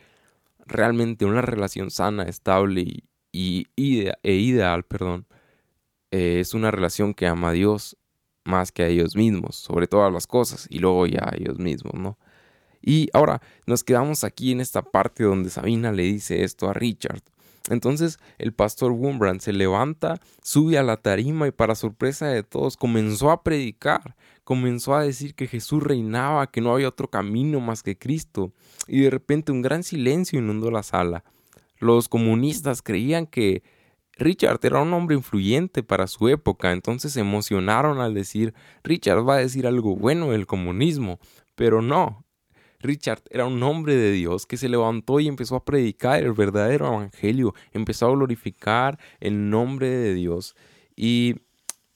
realmente 0.66 1.26
una 1.26 1.42
relación 1.42 1.92
sana, 1.92 2.24
estable 2.24 3.04
y, 3.32 3.68
e 3.76 4.34
ideal, 4.34 4.84
perdón, 4.84 5.28
eh, 6.12 6.40
es 6.40 6.54
una 6.54 6.72
relación 6.72 7.14
que 7.14 7.28
ama 7.28 7.50
a 7.50 7.54
Dios 7.54 7.98
más 8.44 8.72
que 8.72 8.84
a 8.84 8.88
ellos 8.88 9.16
mismos, 9.16 9.56
sobre 9.56 9.88
todas 9.88 10.14
las 10.14 10.28
cosas, 10.28 10.68
y 10.70 10.80
luego 10.80 11.06
ya 11.08 11.22
a 11.24 11.36
ellos 11.36 11.60
mismos, 11.60 11.94
¿no? 11.96 12.18
Y 12.82 13.10
ahora 13.14 13.42
nos 13.66 13.84
quedamos 13.84 14.24
aquí 14.24 14.52
en 14.52 14.62
esta 14.62 14.82
parte 14.82 15.24
donde 15.24 15.50
Sabina 15.50 15.92
le 15.92 16.04
dice 16.04 16.44
esto 16.44 16.70
a 16.70 16.74
Richard. 16.74 17.22
Entonces 17.70 18.20
el 18.38 18.54
pastor 18.54 18.92
Wurmbrand 18.92 19.42
se 19.42 19.54
levanta, 19.54 20.20
sube 20.42 20.78
a 20.78 20.84
la 20.84 20.98
tarima 20.98 21.48
y 21.48 21.52
para 21.52 21.76
sorpresa 21.76 22.28
de 22.28 22.44
todos 22.44 22.78
comenzó 22.78 23.32
a 23.32 23.44
predicar, 23.44 24.16
comenzó 24.44 24.96
a 24.96 25.04
decir 25.04 25.36
que 25.36 25.48
Jesús 25.48 25.84
reinaba, 25.84 26.50
que 26.52 26.62
no 26.62 26.74
había 26.74 26.88
otro 26.88 27.10
camino 27.10 27.60
más 27.60 27.84
que 27.84 27.98
Cristo, 27.98 28.52
y 28.88 29.02
de 29.02 29.10
repente 29.10 29.52
un 29.52 29.62
gran 29.62 29.84
silencio 29.84 30.40
inundó 30.40 30.72
la 30.72 30.84
sala. 30.84 31.24
Los 31.80 32.08
comunistas 32.08 32.82
creían 32.82 33.28
que 33.28 33.62
Richard 34.14 34.60
era 34.64 34.82
un 34.82 34.94
hombre 34.94 35.16
influyente 35.16 35.84
para 35.84 36.08
su 36.08 36.28
época, 36.28 36.72
entonces 36.72 37.14
se 37.14 37.20
emocionaron 37.20 38.00
al 38.00 38.14
decir 38.14 38.54
Richard 38.84 39.28
va 39.28 39.36
a 39.36 39.40
decir 39.40 39.68
algo 39.68 39.96
bueno 39.96 40.32
del 40.32 40.48
comunismo, 40.48 41.20
pero 41.56 41.82
no, 41.82 42.26
Richard 42.80 43.24
era 43.30 43.46
un 43.46 43.62
hombre 43.64 43.96
de 43.96 44.12
Dios 44.12 44.46
que 44.46 44.58
se 44.58 44.70
levantó 44.70 45.20
y 45.20 45.28
empezó 45.28 45.56
a 45.56 45.66
predicar 45.66 46.24
el 46.24 46.34
verdadero 46.34 46.88
evangelio, 46.88 47.54
empezó 47.72 48.08
a 48.08 48.12
glorificar 48.12 49.00
el 49.20 49.50
nombre 49.50 49.90
de 49.90 50.14
Dios 50.14 50.56
y, 50.96 51.36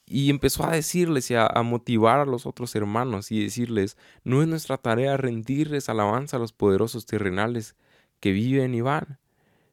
y 0.07 0.29
empezó 0.29 0.65
a 0.65 0.71
decirles 0.71 1.29
y 1.29 1.35
a, 1.35 1.49
motivar 1.63 2.19
a 2.19 2.25
los 2.25 2.45
otros 2.45 2.75
hermanos 2.75 3.31
y 3.31 3.43
decirles, 3.43 3.95
no 4.23 4.41
es 4.41 4.47
nuestra 4.47 4.77
tarea 4.77 5.17
rendirles 5.17 5.87
alabanza 5.87 6.37
a 6.37 6.39
los 6.39 6.53
poderosos 6.53 7.05
terrenales 7.05 7.75
que 8.19 8.31
viven 8.31 8.73
y 8.73 8.81
van, 8.81 9.19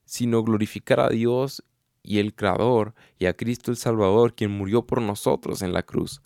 sino 0.05 0.43
glorificar 0.43 1.01
a 1.01 1.09
Dios 1.09 1.65
y 2.03 2.19
el 2.19 2.35
Creador 2.35 2.95
y 3.19 3.27
a 3.27 3.35
Cristo 3.35 3.71
el 3.71 3.77
Salvador, 3.77 4.35
quien 4.35 4.51
murió 4.51 4.87
por 4.87 5.01
nosotros 5.01 5.63
en 5.63 5.73
la 5.73 5.83
cruz. 5.83 6.23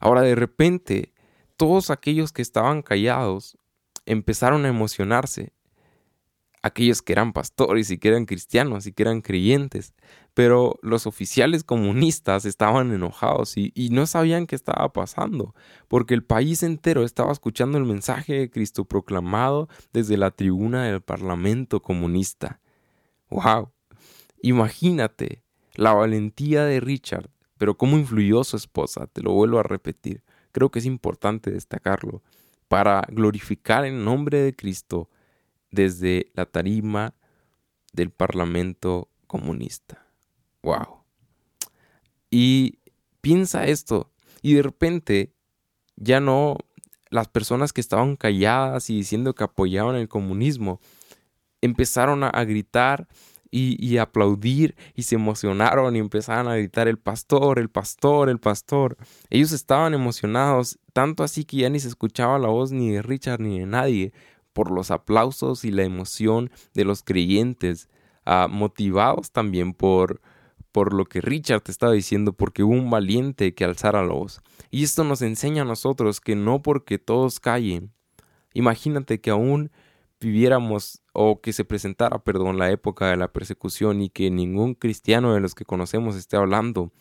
Ahora 0.00 0.22
de 0.22 0.34
repente, 0.34 1.12
todos 1.56 1.90
aquellos 1.90 2.32
que 2.32 2.42
estaban 2.42 2.82
callados 2.82 3.56
empezaron 4.06 4.64
a 4.64 4.68
emocionarse 4.68 5.52
aquellos 6.62 7.02
que 7.02 7.12
eran 7.12 7.32
pastores 7.32 7.90
y 7.90 7.98
que 7.98 8.08
eran 8.08 8.24
cristianos 8.24 8.86
y 8.86 8.92
que 8.92 9.02
eran 9.02 9.20
creyentes, 9.20 9.92
pero 10.32 10.78
los 10.80 11.06
oficiales 11.06 11.64
comunistas 11.64 12.44
estaban 12.44 12.92
enojados 12.92 13.56
y, 13.56 13.72
no 13.90 14.06
sabían 14.06 14.46
qué 14.46 14.54
estaba 14.54 14.92
pasando, 14.92 15.54
porque 15.88 16.14
el 16.14 16.22
país 16.22 16.62
entero 16.62 17.02
estaba 17.02 17.32
escuchando 17.32 17.78
el 17.78 17.84
mensaje 17.84 18.34
de 18.34 18.50
Cristo 18.50 18.84
proclamado 18.84 19.68
desde 19.92 20.16
la 20.16 20.30
tribuna 20.30 20.84
del 20.84 21.02
Parlamento 21.02 21.82
comunista. 21.82 22.60
¡Wow! 23.28 23.72
Imagínate 24.40 25.42
la 25.74 25.92
valentía 25.92 26.64
de 26.64 26.80
Richard, 26.80 27.28
pero 27.58 27.76
cómo 27.76 27.98
influyó 27.98 28.44
su 28.44 28.56
esposa, 28.56 29.08
te 29.08 29.22
lo 29.22 29.32
vuelvo 29.32 29.58
a 29.58 29.64
repetir, 29.64 30.22
creo 30.52 30.70
que 30.70 30.78
es 30.78 30.86
importante 30.86 31.50
destacarlo 31.50 32.22
para 32.72 33.06
glorificar 33.10 33.84
el 33.84 34.02
nombre 34.02 34.38
de 34.38 34.56
Cristo 34.56 35.10
desde 35.70 36.32
la 36.32 36.46
tarima 36.46 37.12
del 37.92 38.08
Parlamento 38.08 39.10
comunista. 39.26 40.06
¡Wow! 40.62 41.02
Y 42.30 42.78
piensa 43.20 43.66
esto, 43.66 44.10
y 44.40 44.54
de 44.54 44.62
repente 44.62 45.34
ya 45.96 46.20
no 46.20 46.56
las 47.10 47.28
personas 47.28 47.74
que 47.74 47.82
estaban 47.82 48.16
calladas 48.16 48.88
y 48.88 48.96
diciendo 48.96 49.34
que 49.34 49.44
apoyaban 49.44 49.96
el 49.96 50.08
comunismo 50.08 50.80
empezaron 51.60 52.24
a, 52.24 52.30
gritar 52.44 53.06
y, 53.54 53.98
aplaudir 53.98 54.74
y 54.94 55.02
se 55.02 55.14
emocionaron 55.14 55.94
y 55.94 55.98
empezaron 55.98 56.48
a 56.48 56.56
gritar 56.56 56.88
el 56.88 56.98
pastor, 56.98 57.58
el 57.58 57.68
pastor, 57.68 58.30
el 58.30 58.40
pastor. 58.40 58.96
Ellos 59.28 59.52
estaban 59.52 59.92
emocionados, 59.92 60.78
tanto 60.94 61.22
así 61.22 61.44
que 61.44 61.58
ya 61.58 61.68
ni 61.68 61.78
se 61.78 61.88
escuchaba 61.88 62.38
la 62.38 62.48
voz 62.48 62.72
ni 62.72 62.90
de 62.90 63.02
Richard 63.02 63.40
ni 63.40 63.60
de 63.60 63.66
nadie, 63.66 64.14
por 64.54 64.70
los 64.70 64.90
aplausos 64.90 65.66
y 65.66 65.70
la 65.70 65.82
emoción 65.82 66.50
de 66.72 66.84
los 66.84 67.02
creyentes, 67.02 67.90
ah, 68.24 68.48
motivados 68.50 69.32
también 69.32 69.74
por, 69.74 70.22
por 70.72 70.94
lo 70.94 71.04
que 71.04 71.20
Richard 71.20 71.60
te 71.60 71.72
estaba 71.72 71.92
diciendo, 71.92 72.32
porque 72.32 72.62
hubo 72.62 72.72
un 72.72 72.90
valiente 72.90 73.54
que 73.54 73.64
alzara 73.64 74.02
la 74.02 74.14
voz. 74.14 74.40
Y 74.70 74.82
esto 74.82 75.04
nos 75.04 75.20
enseña 75.20 75.62
a 75.62 75.66
nosotros 75.66 76.22
que 76.22 76.36
no 76.36 76.62
porque 76.62 76.98
todos 76.98 77.38
callen, 77.38 77.92
imagínate 78.54 79.20
que 79.20 79.28
aún 79.28 79.70
viviéramos 80.22 81.02
o 81.12 81.40
que 81.40 81.52
se 81.52 81.64
presentara, 81.64 82.18
perdón, 82.22 82.58
la 82.58 82.70
época 82.70 83.10
de 83.10 83.16
la 83.16 83.32
persecución 83.32 84.00
y 84.00 84.08
que 84.08 84.30
ningún 84.30 84.74
cristiano 84.74 85.34
de 85.34 85.40
los 85.40 85.54
que 85.54 85.64
conocemos 85.64 86.16
esté 86.16 86.36
hablando 86.36 86.92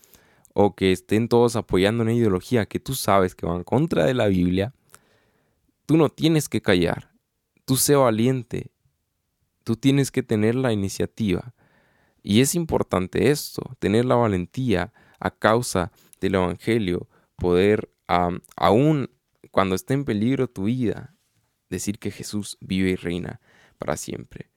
o 0.54 0.75
que 0.75 0.92
estén 0.92 1.30
todos 1.30 1.56
apoyando 1.56 2.04
una 2.04 2.13
ideología 2.13 2.66
que 2.66 2.80
tú 2.80 2.94
sabes 2.94 3.36
que 3.36 3.46
va 3.46 3.56
en 3.56 3.63
contra 3.63 4.06
de 4.06 4.13
la 4.13 4.28
Biblia, 4.28 4.74
tú 5.86 5.98
no 5.98 6.10
tienes 6.10 6.50
que 6.50 6.62
callar, 6.62 7.12
tú 7.66 7.78
sé 7.78 7.96
valiente, 7.96 8.72
tú 9.63 9.75
tienes 9.75 10.12
que 10.12 10.24
tener 10.24 10.56
la 10.56 10.74
iniciativa. 10.74 11.54
Y 12.24 12.42
es 12.42 12.56
importante 12.56 13.32
esto, 13.32 13.75
tener 13.80 14.06
la 14.06 14.16
valentía 14.16 14.94
a 15.20 15.32
causa 15.32 15.92
del 16.20 16.36
Evangelio, 16.36 17.08
poder 17.36 17.90
aún 18.56 19.10
cuando 19.51 19.75
esté 19.75 19.94
en 19.94 20.06
peligro 20.06 20.50
tu 20.50 20.66
vida, 20.66 21.16
decir 21.72 21.98
que 21.98 22.12
Jesús 22.12 22.58
vive 22.62 22.92
y 22.92 22.96
reina 22.96 23.42
para 23.80 23.98
siempre. 23.98 24.51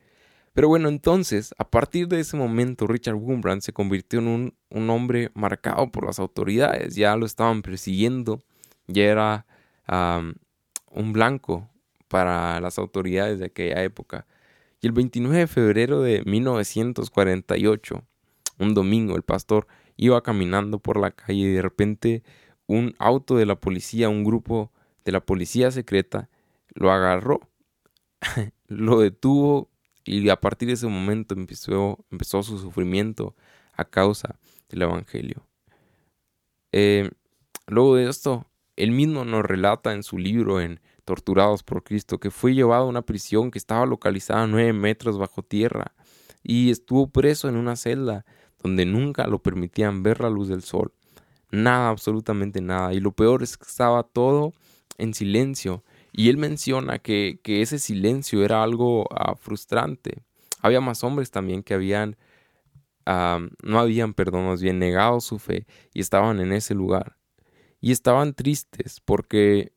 Pero 0.53 0.69
bueno, 0.69 0.89
entonces, 0.89 1.55
a 1.59 1.69
partir 1.69 2.07
de 2.07 2.21
ese 2.21 2.37
momento, 2.37 2.87
Richard 2.87 3.17
Wurmbrand 3.17 3.63
se 3.63 3.73
convirtió 3.73 4.21
en 4.21 4.55
un, 4.71 4.91
hombre 4.91 5.31
marcado 5.35 5.91
por 5.91 6.05
las 6.07 6.19
autoridades. 6.19 6.95
Ya 6.95 7.17
lo 7.17 7.27
estaban 7.27 7.63
persiguiendo, 7.63 8.41
ya 8.87 9.05
era 9.05 9.47
un 10.91 11.13
blanco 11.13 11.69
para 12.09 12.61
las 12.61 12.79
autoridades 12.79 13.41
de 13.41 13.47
aquella 13.47 13.83
época. 13.83 14.27
Y 14.81 14.87
el 14.87 14.93
29 14.93 15.39
de 15.39 15.47
febrero 15.47 16.03
de 16.03 16.23
1948, 16.25 18.05
un 18.59 18.75
domingo, 18.75 19.17
el 19.17 19.23
pastor 19.23 19.67
iba 19.97 20.23
caminando 20.23 20.79
por 20.79 21.01
la 21.01 21.11
calle 21.11 21.39
y 21.39 21.53
de 21.53 21.63
repente 21.63 22.23
un 22.67 22.95
auto 22.99 23.37
de 23.37 23.47
la 23.47 23.57
policía, 23.57 24.09
un 24.09 24.25
grupo 24.25 24.71
de 25.05 25.13
la 25.13 25.21
policía 25.21 25.71
secreta, 25.71 26.29
lo 26.75 26.91
agarró, 26.91 27.41
lo 28.67 29.01
detuvo 29.01 29.71
y 30.05 30.29
a 30.29 30.41
partir 30.41 30.69
de 30.69 30.75
ese 30.75 30.87
momento 30.87 31.35
empezó, 31.35 32.05
su 32.43 32.59
sufrimiento 32.59 33.35
a 33.73 33.85
causa 33.85 34.39
del 34.69 34.83
Evangelio. 34.83 35.47
Eh, 36.73 37.11
luego 37.67 37.97
de 37.97 38.09
esto, 38.09 38.47
él 38.77 38.91
mismo 38.91 39.25
nos 39.25 39.45
relata 39.45 39.93
en 39.93 40.03
su 40.03 40.19
libro 40.19 40.61
en 40.61 40.81
Torturados 41.05 41.63
por 41.63 41.85
Cristo 41.85 42.19
que 42.19 42.31
fue 42.31 42.55
llevado 42.55 42.85
a 42.85 42.89
una 42.89 43.03
prisión 43.03 43.51
que 43.51 43.59
estaba 43.59 43.87
localizada 43.87 44.43
a 44.43 44.47
nueve 44.47 44.73
metros 44.73 45.19
bajo 45.19 45.43
tierra 45.43 45.95
y 46.43 46.71
estuvo 46.71 47.09
preso 47.09 47.49
en 47.49 47.57
una 47.57 47.77
celda 47.77 48.25
donde 48.63 48.87
nunca 48.87 49.27
lo 49.27 49.43
permitían 49.43 50.03
ver 50.03 50.21
la 50.21 50.31
luz 50.31 50.49
del 50.49 50.63
sol. 50.63 50.93
Nada, 51.51 51.91
absolutamente 51.91 52.61
nada. 52.61 52.93
Y 52.95 53.01
lo 53.01 53.13
peor 53.13 53.43
es 53.43 53.57
que 53.57 53.67
estaba 53.67 54.03
todo 54.03 54.53
en 54.99 55.15
silencio 55.15 55.85
y 56.17 56.29
él 56.31 56.37
menciona 56.37 57.01
que, 57.01 57.41
ese 57.45 57.81
silencio 57.81 58.45
era 58.45 58.63
algo 58.63 59.09
ah, 59.11 59.35
frustrante. 59.35 60.23
Había 60.61 60.81
más 60.81 61.03
hombres 61.03 61.33
también 61.33 61.65
que 61.65 61.75
habían, 61.75 62.17
ah, 63.05 63.41
no 63.65 63.81
habían, 63.81 64.15
perdón, 64.15 64.47
más 64.47 64.63
bien 64.63 64.79
negado 64.79 65.21
su 65.21 65.41
fe 65.41 65.67
y 65.93 66.01
estaban 66.01 66.39
en 66.39 66.53
ese 66.53 66.75
lugar. 66.75 67.17
Y 67.81 67.91
estaban 67.91 68.33
tristes 68.35 69.01
porque 69.05 69.73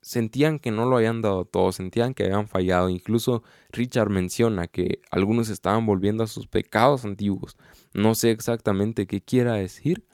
sentían 0.00 0.60
que 0.60 0.70
no 0.70 0.86
lo 0.86 0.96
habían 0.96 1.22
dado 1.22 1.44
todo, 1.44 1.72
sentían 1.72 2.14
que 2.14 2.24
habían 2.24 2.46
fallado. 2.46 2.88
Incluso 2.88 3.42
Richard 3.70 4.10
menciona 4.10 4.68
que 4.68 5.00
algunos 5.10 5.48
estaban 5.48 5.86
volviendo 5.86 6.22
a 6.22 6.28
sus 6.28 6.46
pecados 6.46 7.04
antiguos. 7.04 7.56
No 7.94 8.14
sé 8.14 8.30
exactamente 8.30 9.08
qué 9.08 9.22
quiera 9.22 9.54
decir, 9.54 10.06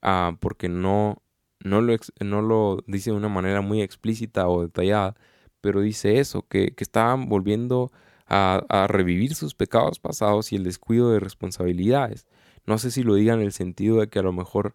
ah, 0.00 0.38
porque 0.40 0.70
no, 0.70 1.21
no 1.64 1.80
lo, 1.80 1.96
no 2.20 2.42
lo 2.42 2.84
dice 2.86 3.10
de 3.10 3.16
una 3.16 3.28
manera 3.28 3.60
muy 3.60 3.82
explícita 3.82 4.48
o 4.48 4.62
detallada, 4.62 5.14
pero 5.60 5.80
dice 5.80 6.18
eso, 6.18 6.42
que, 6.48 6.74
estaban 6.78 7.28
volviendo 7.28 7.92
a, 8.26 8.62
a, 8.68 8.86
revivir 8.86 9.34
sus 9.34 9.54
pecados 9.54 10.00
pasados 10.00 10.52
y 10.52 10.56
el 10.56 10.64
descuido 10.64 11.10
de 11.12 11.20
responsabilidades. 11.20 12.26
No 12.66 12.78
sé 12.78 12.90
si 12.90 13.02
lo 13.02 13.14
digan 13.14 13.40
en 13.40 13.46
el 13.46 13.52
sentido 13.52 14.00
de 14.00 14.08
que 14.08 14.18
a 14.18 14.22
lo 14.22 14.32
mejor 14.32 14.74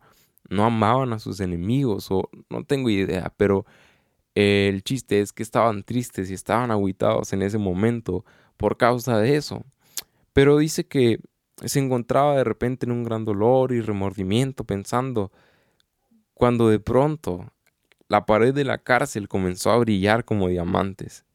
no 0.50 0.66
amaban 0.66 1.14
a 1.14 1.20
sus 1.20 1.40
enemigos 1.40 2.08
o 2.12 2.30
no 2.50 2.64
tengo 2.64 2.90
idea, 2.90 3.34
pero 3.38 3.66
el 4.36 4.84
chiste 4.84 5.20
es 5.22 5.34
que 5.34 5.44
estaban 5.44 5.84
tristes 5.84 6.30
y 6.30 6.34
estaban 6.36 6.70
aguitados 6.72 7.34
en 7.34 7.42
ese 7.42 7.58
momento 7.58 8.24
por 8.56 8.78
causa 8.78 9.18
de 9.18 9.36
eso. 9.36 9.66
Pero 10.32 10.58
dice 10.58 10.86
que 10.86 11.20
se 11.66 11.80
encontraba 11.80 12.38
de 12.38 12.44
repente 12.44 12.86
en 12.86 12.92
un 12.92 13.04
gran 13.04 13.26
dolor 13.26 13.72
y 13.72 13.82
remordimiento 13.82 14.64
pensando 14.64 15.32
cuando 16.38 16.70
de 16.70 16.80
pronto 16.80 17.52
la 18.10 18.28
pared 18.28 18.54
de 18.54 18.64
la 18.64 18.78
cárcel 18.78 19.28
comenzó 19.28 19.72
a 19.72 19.78
brillar 19.78 20.24
como 20.24 20.50
diamantes. 20.50 21.26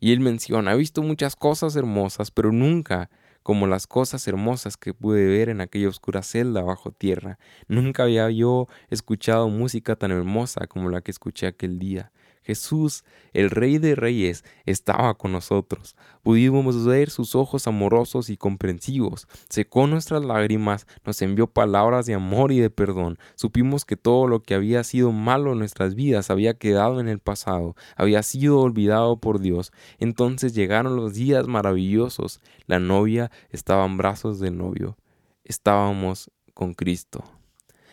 Y 0.00 0.12
él 0.12 0.18
menciona, 0.18 0.72
he 0.72 0.76
visto 0.76 1.02
muchas 1.02 1.36
cosas 1.36 1.76
hermosas, 1.76 2.32
pero 2.32 2.50
nunca 2.50 3.10
como 3.44 3.68
las 3.68 3.86
cosas 3.86 4.26
hermosas 4.26 4.76
que 4.76 4.92
pude 4.92 5.24
ver 5.26 5.50
en 5.50 5.60
aquella 5.60 5.88
oscura 5.88 6.24
celda 6.24 6.62
bajo 6.62 6.90
tierra. 6.90 7.38
Nunca 7.68 8.02
había 8.02 8.28
yo 8.30 8.66
escuchado 8.88 9.48
música 9.48 9.94
tan 9.94 10.10
hermosa 10.10 10.66
como 10.66 10.88
la 10.88 11.00
que 11.00 11.12
escuché 11.12 11.46
aquel 11.46 11.78
día. 11.78 12.10
Jesús, 12.42 13.04
el 13.32 13.50
Rey 13.50 13.78
de 13.78 13.94
Reyes, 13.94 14.44
estaba 14.66 15.14
con 15.14 15.32
nosotros. 15.32 15.96
Pudimos 16.22 16.84
ver 16.84 17.10
sus 17.10 17.34
ojos 17.34 17.66
amorosos 17.66 18.30
y 18.30 18.36
comprensivos. 18.36 19.28
Secó 19.48 19.86
nuestras 19.86 20.24
lágrimas, 20.24 20.86
nos 21.04 21.20
envió 21.22 21.46
palabras 21.46 22.06
de 22.06 22.14
amor 22.14 22.52
y 22.52 22.60
de 22.60 22.70
perdón. 22.70 23.18
Supimos 23.34 23.84
que 23.84 23.96
todo 23.96 24.26
lo 24.26 24.42
que 24.42 24.54
había 24.54 24.84
sido 24.84 25.12
malo 25.12 25.52
en 25.52 25.58
nuestras 25.58 25.94
vidas 25.94 26.30
había 26.30 26.54
quedado 26.54 27.00
en 27.00 27.08
el 27.08 27.18
pasado, 27.18 27.76
había 27.96 28.22
sido 28.22 28.60
olvidado 28.60 29.18
por 29.18 29.40
Dios. 29.40 29.72
Entonces 29.98 30.54
llegaron 30.54 30.96
los 30.96 31.14
días 31.14 31.46
maravillosos. 31.46 32.40
La 32.66 32.80
novia 32.80 33.30
estaba 33.50 33.84
en 33.84 33.96
brazos 33.96 34.40
del 34.40 34.56
novio. 34.56 34.96
Estábamos 35.44 36.30
con 36.54 36.74
Cristo. 36.74 37.24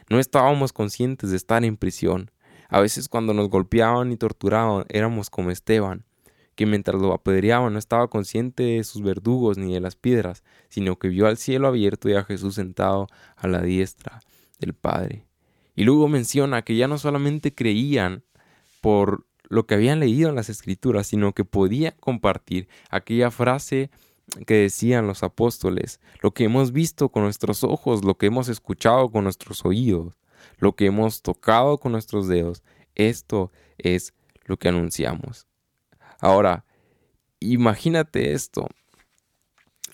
No 0.10 0.20
estábamos 0.20 0.72
conscientes 0.72 1.32
de 1.32 1.38
estar 1.38 1.66
en 1.66 1.76
prisión. 1.76 2.32
A 2.70 2.82
veces 2.82 3.08
cuando 3.10 3.34
nos 3.34 3.50
golpeaban 3.50 4.12
y 4.12 4.18
torturaban 4.18 4.86
éramos 4.90 5.30
como 5.30 5.52
Esteban, 5.52 6.04
que 6.56 6.66
mientras 6.66 7.00
lo 7.00 7.14
apedreaban 7.14 7.74
no 7.74 7.80
estaba 7.80 8.08
consciente 8.10 8.64
de 8.64 8.84
sus 8.84 9.02
verdugos 9.02 9.58
ni 9.58 9.74
de 9.74 9.80
las 9.80 9.96
piedras, 9.96 10.44
sino 10.70 10.98
que 10.98 11.08
vio 11.08 11.28
al 11.28 11.38
cielo 11.38 11.68
abierto 11.68 12.10
y 12.10 12.16
a 12.16 12.24
Jesús 12.24 12.56
sentado 12.56 13.08
a 13.36 13.48
la 13.48 13.62
diestra 13.62 14.22
del 14.60 14.74
Padre. 14.74 15.26
Y 15.76 15.84
luego 15.84 16.08
menciona 16.08 16.64
que 16.64 16.76
ya 16.76 16.88
no 16.88 16.98
solamente 16.98 17.54
creían 17.54 18.24
por 18.82 19.26
lo 19.50 19.68
que 19.68 19.76
habían 19.76 20.00
leído 20.00 20.30
en 20.30 20.36
las 20.36 20.50
escrituras, 20.50 21.08
sino 21.08 21.34
que 21.34 21.46
podían 21.46 21.94
compartir 22.00 22.68
aquella 22.90 23.30
frase 23.30 23.92
que 24.46 24.56
decían 24.56 25.08
los 25.08 25.24
apóstoles, 25.24 26.02
lo 26.22 26.32
que 26.34 26.46
hemos 26.46 26.74
visto 26.74 27.10
con 27.10 27.24
nuestros 27.24 27.64
ojos, 27.64 28.04
lo 28.04 28.18
que 28.18 28.26
hemos 28.26 28.50
escuchado 28.50 29.10
con 29.10 29.24
nuestros 29.24 29.64
oídos 29.64 30.16
lo 30.58 30.76
que 30.76 30.88
hemos 30.88 31.22
tocado 31.22 31.78
con 31.78 31.92
nuestros 31.92 32.28
dedos, 32.28 32.64
esto 32.96 33.52
es 33.78 34.14
lo 34.46 34.58
que 34.58 34.70
anunciamos. 34.70 35.48
Ahora, 36.20 36.66
imagínate 37.40 38.34
esto. 38.34 38.68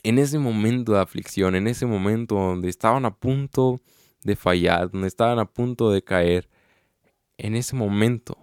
En 0.03 0.19
ese 0.19 0.37
momento 0.37 0.93
de 0.93 1.01
aflicción, 1.01 1.55
en 1.55 1.67
ese 1.67 1.85
momento 1.85 2.35
donde 2.35 2.69
estaban 2.69 3.05
a 3.05 3.15
punto 3.15 3.79
de 4.23 4.35
fallar, 4.35 4.91
donde 4.91 5.07
estaban 5.07 5.39
a 5.39 5.45
punto 5.45 5.91
de 5.91 6.03
caer, 6.03 6.49
en 7.37 7.55
ese 7.55 7.75
momento 7.75 8.37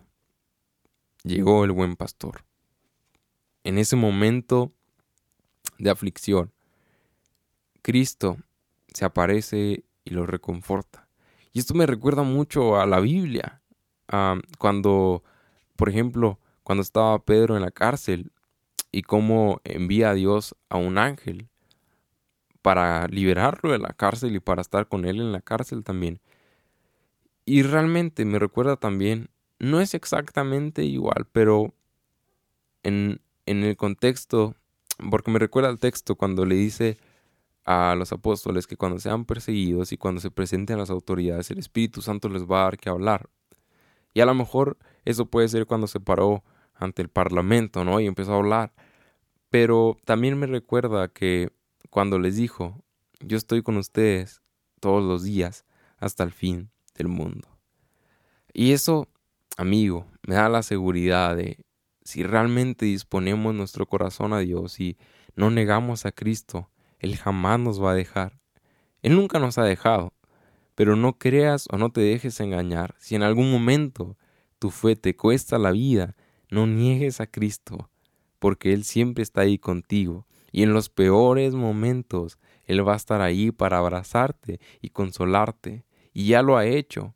llegó 1.23 1.65
el 1.65 1.73
buen 1.73 1.97
pastor. 1.97 2.45
En 3.63 3.79
ese 3.79 3.97
momento 3.97 4.73
de 5.79 5.91
aflicción, 5.91 6.53
Cristo 7.83 8.39
se 8.93 9.05
aparece 9.05 9.85
y 10.05 10.11
los 10.11 10.29
reconforta. 10.29 11.10
Y 11.53 11.59
esto 11.59 11.75
me 11.75 11.87
recuerda 11.87 12.23
mucho 12.23 12.81
a 12.81 12.87
la 12.87 13.01
Biblia. 13.01 13.61
cuando, 14.59 15.23
por 15.77 15.89
ejemplo, 15.89 16.39
cuando 16.65 16.83
estaba 16.83 17.19
Pedro 17.21 17.57
en 17.57 17.63
la 17.63 17.71
cárcel 17.71 18.33
y 18.93 19.03
cómo 19.03 19.61
envía 19.65 20.11
a 20.11 20.15
Dios 20.15 20.57
a 20.69 20.77
un 20.79 20.99
ángel 20.99 21.49
para 22.63 23.07
liberarlo 23.07 23.73
de 23.73 23.79
la 23.79 23.93
cárcel 23.93 24.35
y 24.35 24.41
para 24.41 24.63
estar 24.63 24.89
con 24.89 25.05
él 25.05 25.21
en 25.21 25.33
la 25.33 25.41
cárcel 25.41 25.85
también. 25.85 26.21
Y 27.45 27.63
realmente 27.63 28.25
me 28.25 28.39
recuerda 28.39 28.77
también, 28.77 29.31
no 29.59 29.81
es 29.81 29.95
exactamente 29.95 30.85
igual, 30.85 31.27
pero 31.33 31.73
en, 32.83 33.21
en 33.47 33.65
el 33.65 33.77
contexto, 33.77 34.55
porque 35.11 35.31
me 35.31 35.39
recuerda 35.39 35.71
al 35.71 35.79
texto 35.79 36.17
cuando 36.17 36.45
le 36.45 36.55
dice 36.55 36.99
a 37.65 37.95
los 37.97 38.13
apóstoles 38.13 38.67
que 38.67 38.77
cuando 38.77 38.99
sean 38.99 39.25
perseguidos 39.25 39.93
y 39.93 39.97
cuando 39.97 40.21
se 40.21 40.31
presenten 40.31 40.77
a 40.77 40.81
las 40.81 40.91
autoridades, 40.91 41.51
el 41.51 41.59
Espíritu 41.59 42.03
Santo 42.03 42.29
les 42.29 42.45
va 42.45 42.61
a 42.61 42.65
dar 42.65 42.79
que 42.79 42.89
hablar. 42.89 43.29
Y 44.15 44.21
a 44.21 44.27
lo 44.27 44.35
mejor 44.35 44.79
eso 45.05 45.27
puede 45.27 45.49
ser 45.49 45.67
cuando 45.67 45.87
se 45.87 46.01
paró 46.01 46.43
ante 46.75 47.03
el 47.03 47.09
Parlamento, 47.09 47.85
¿no? 47.85 48.01
Y 48.01 48.07
empezó 48.07 48.33
a 48.33 48.39
hablar. 48.39 48.73
Pero 49.51 49.97
también 50.05 50.39
me 50.39 50.47
recuerda 50.47 51.09
que 51.09 51.51
cuando 51.91 52.19
les 52.19 52.37
dijo, 52.37 52.83
yo 53.21 53.37
estoy 53.37 53.63
con 53.63 53.77
ustedes 53.77 54.43
todos 54.81 55.05
los 55.05 55.23
días 55.23 55.65
hasta 55.99 56.25
el 56.25 56.33
fin 56.33 56.71
del 56.95 57.09
mundo. 57.09 57.49
Y 58.53 58.73
eso, 58.73 59.09
amigo, 59.57 60.07
me 60.27 60.35
da 60.35 60.49
la 60.49 60.63
seguridad 60.63 61.37
de 61.37 61.59
si 62.03 62.23
realmente 62.23 62.87
disponemos 62.87 63.55
nuestro 63.55 63.87
corazón 63.87 64.33
a 64.33 64.39
Dios 64.39 64.81
y 64.81 64.97
no 65.37 65.51
negamos 65.51 66.07
a 66.07 66.13
Cristo, 66.13 66.70
él 67.01 67.17
jamás 67.17 67.59
nos 67.59 67.83
va 67.83 67.93
a 67.93 67.95
dejar. 67.95 68.39
Él 69.03 69.17
nunca 69.17 69.39
nos 69.39 69.59
ha 69.59 69.65
dejado. 69.65 70.13
Pero 70.75 70.97
no 70.97 71.19
creas 71.19 71.67
o 71.71 71.77
no 71.77 71.91
te 71.91 72.01
dejes 72.01 72.41
engañar. 72.41 72.95
Si 72.99 73.15
en 73.15 73.23
algún 73.23 73.51
momento 73.51 74.17
tu 74.59 74.71
fe 74.71 74.97
te 74.97 75.17
cuesta 75.17 75.59
la 75.59 75.73
vida, 75.73 76.17
no 76.51 76.67
niegues 76.67 77.21
a 77.21 77.27
Cristo, 77.27 77.91
porque 78.39 78.73
Él 78.73 78.85
siempre 78.85 79.23
está 79.23 79.43
ahí 79.43 79.59
contigo. 79.59 80.27
Y 80.53 80.63
en 80.63 80.73
los 80.73 80.89
peores 80.89 81.55
momentos, 81.55 82.39
Él 82.65 82.87
va 82.87 82.95
a 82.95 82.97
estar 82.97 83.21
ahí 83.21 83.51
para 83.51 83.79
abrazarte 83.79 84.61
y 84.81 84.91
consolarte. 84.91 85.85
Y 86.13 86.29
ya 86.29 86.43
lo 86.43 86.57
ha 86.57 86.67
hecho. 86.67 87.15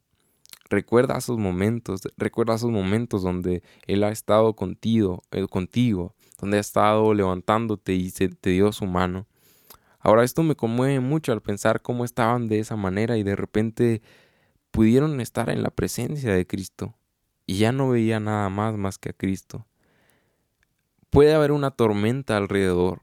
Recuerda 0.69 1.19
esos 1.19 1.39
momentos, 1.39 2.03
recuerda 2.17 2.55
esos 2.55 2.71
momentos 2.71 3.23
donde 3.23 3.63
Él 3.87 4.03
ha 4.05 4.11
estado 4.11 4.55
contigo, 4.57 5.23
eh, 5.31 5.47
contigo 5.49 6.15
donde 6.41 6.59
ha 6.59 6.61
estado 6.61 7.15
levantándote 7.15 7.95
y 7.95 8.11
se, 8.11 8.29
te 8.29 8.51
dio 8.51 8.73
su 8.73 8.87
mano. 8.87 9.27
Ahora 10.05 10.23
esto 10.23 10.43
me 10.43 10.55
conmueve 10.55 11.01
mucho 11.01 11.33
al 11.33 11.41
pensar 11.41 11.81
cómo 11.81 12.05
estaban 12.05 12.47
de 12.47 12.59
esa 12.59 12.77
manera 12.77 13.17
y 13.17 13.23
de 13.23 13.37
repente 13.37 14.03
pudieron 14.71 15.19
estar 15.19 15.49
en 15.49 15.63
la 15.63 15.71
presencia 15.71 16.35
de 16.35 16.47
Cristo 16.47 16.95
y 17.47 17.57
ya 17.57 17.73
no 17.73 17.89
veía 17.89 18.21
nada 18.21 18.51
más 18.51 18.77
más 18.77 18.99
que 18.99 19.09
a 19.09 19.13
Cristo. 19.15 19.67
Puede 21.09 21.33
haber 21.33 21.53
una 21.53 21.71
tormenta 21.71 22.37
alrededor, 22.37 23.01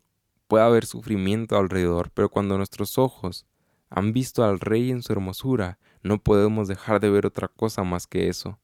puede 0.48 0.64
haber 0.64 0.86
sufrimiento 0.86 1.58
alrededor, 1.58 2.12
pero 2.14 2.30
cuando 2.30 2.56
nuestros 2.58 3.00
ojos 3.00 3.48
han 3.90 4.14
visto 4.14 4.44
al 4.44 4.60
Rey 4.60 4.92
en 4.92 5.02
su 5.02 5.12
hermosura, 5.12 5.80
no 6.04 6.22
podemos 6.22 6.68
dejar 6.68 7.00
de 7.00 7.10
ver 7.10 7.26
otra 7.26 7.48
cosa 7.48 7.84
más 7.84 8.06
que 8.06 8.30
eso. 8.30 8.60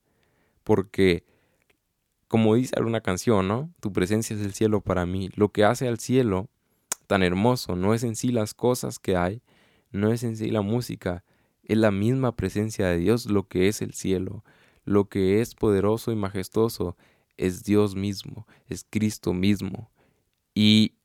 Porque, 0.64 1.26
como 2.28 2.54
dice 2.54 2.76
alguna 2.78 3.02
canción, 3.02 3.48
¿no? 3.48 3.74
Tu 3.80 3.92
presencia 3.92 4.36
es 4.36 4.44
el 4.44 4.54
cielo 4.54 4.82
para 4.82 5.08
mí. 5.08 5.32
Lo 5.34 5.50
que 5.50 5.64
hace 5.64 5.88
al 5.88 5.98
cielo 5.98 6.50
tan 7.08 7.24
hermoso. 7.24 7.76
No 7.76 7.94
es 7.94 8.04
en 8.04 8.16
sí 8.16 8.32
las 8.32 8.54
cosas 8.54 9.00
que 9.00 9.16
hay, 9.16 9.42
no 9.92 10.12
es 10.12 10.24
en 10.24 10.38
sí 10.38 10.52
la 10.52 10.62
música, 10.62 11.24
es 11.64 11.78
la 11.78 11.92
misma 11.92 12.36
presencia 12.36 12.88
de 12.88 12.98
Dios 12.98 13.26
lo 13.26 13.48
que 13.48 13.68
es 13.68 13.82
el 13.82 13.94
cielo, 13.94 14.44
lo 14.86 15.10
que 15.10 15.42
es 15.42 15.56
poderoso 15.56 16.12
y 16.12 16.16
majestuoso 16.16 16.96
es 17.36 17.64
Dios 17.64 17.96
mismo, 17.96 18.48
es 18.68 18.86
Cristo 18.90 19.34
mismo. 19.34 19.92
Y, 20.54 20.96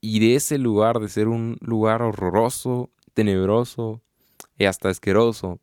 y 0.00 0.20
de 0.20 0.36
ese 0.36 0.58
lugar, 0.58 1.00
de 1.00 1.08
ser 1.08 1.28
un 1.28 1.56
lugar 1.60 2.02
horroroso, 2.02 2.90
tenebroso 3.14 4.02
y 4.58 4.64
hasta 4.64 4.88
asqueroso, 4.88 5.60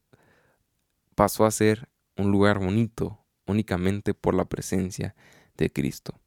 pasó 1.15 1.45
a 1.45 1.51
ser 1.51 1.89
un 2.17 2.31
lugar 2.31 2.59
bonito 2.59 3.19
únicamente 3.45 4.13
por 4.13 4.33
la 4.33 4.45
presencia 4.45 5.15
de 5.57 5.71
Cristo. 5.71 6.19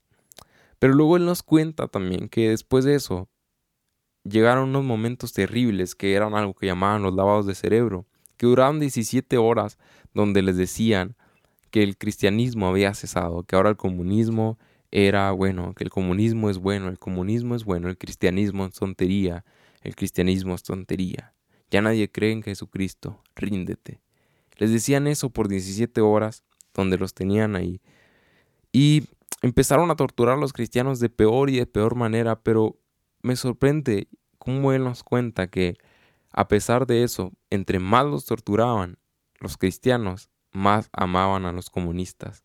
Pero 0.78 0.94
luego 0.94 1.16
Él 1.16 1.24
nos 1.24 1.42
cuenta 1.42 1.88
también 1.88 2.28
que 2.28 2.50
después 2.50 2.84
de 2.84 2.94
eso, 2.94 3.28
llegaron 4.28 4.70
unos 4.70 4.84
momentos 4.84 5.32
terribles 5.32 5.94
que 5.94 6.14
eran 6.14 6.34
algo 6.34 6.54
que 6.54 6.66
llamaban 6.66 7.02
los 7.02 7.14
lavados 7.14 7.46
de 7.46 7.54
cerebro, 7.54 8.06
que 8.36 8.46
duraban 8.46 8.80
17 8.80 9.38
horas 9.38 9.78
donde 10.14 10.42
les 10.42 10.56
decían 10.56 11.16
que 11.70 11.82
el 11.82 11.96
cristianismo 11.96 12.68
había 12.68 12.94
cesado, 12.94 13.42
que 13.42 13.56
ahora 13.56 13.70
el 13.70 13.76
comunismo 13.76 14.58
era 14.90 15.30
bueno, 15.32 15.74
que 15.74 15.84
el 15.84 15.90
comunismo 15.90 16.48
es 16.50 16.58
bueno, 16.58 16.88
el 16.88 16.98
comunismo 16.98 17.54
es 17.54 17.64
bueno, 17.64 17.88
el 17.88 17.98
cristianismo 17.98 18.66
es 18.66 18.74
tontería, 18.74 19.44
el 19.82 19.94
cristianismo 19.94 20.54
es 20.54 20.62
tontería. 20.62 21.34
Ya 21.70 21.82
nadie 21.82 22.10
cree 22.10 22.32
en 22.32 22.42
Jesucristo, 22.42 23.22
ríndete. 23.34 24.00
Les 24.56 24.72
decían 24.72 25.06
eso 25.06 25.30
por 25.30 25.48
17 25.48 26.00
horas 26.00 26.44
donde 26.72 26.96
los 26.96 27.14
tenían 27.14 27.56
ahí. 27.56 27.80
Y 28.72 29.04
empezaron 29.42 29.90
a 29.90 29.96
torturar 29.96 30.36
a 30.36 30.40
los 30.40 30.52
cristianos 30.52 31.00
de 31.00 31.10
peor 31.10 31.50
y 31.50 31.56
de 31.56 31.66
peor 31.66 31.94
manera, 31.94 32.40
pero 32.40 32.78
me 33.26 33.34
sorprende 33.34 34.06
cómo 34.38 34.72
él 34.72 34.84
nos 34.84 35.02
cuenta 35.02 35.48
que 35.48 35.76
a 36.30 36.46
pesar 36.46 36.86
de 36.86 37.02
eso, 37.02 37.32
entre 37.50 37.80
más 37.80 38.06
los 38.06 38.24
torturaban, 38.24 38.98
los 39.40 39.56
cristianos 39.56 40.30
más 40.52 40.88
amaban 40.92 41.44
a 41.44 41.50
los 41.50 41.68
comunistas, 41.68 42.44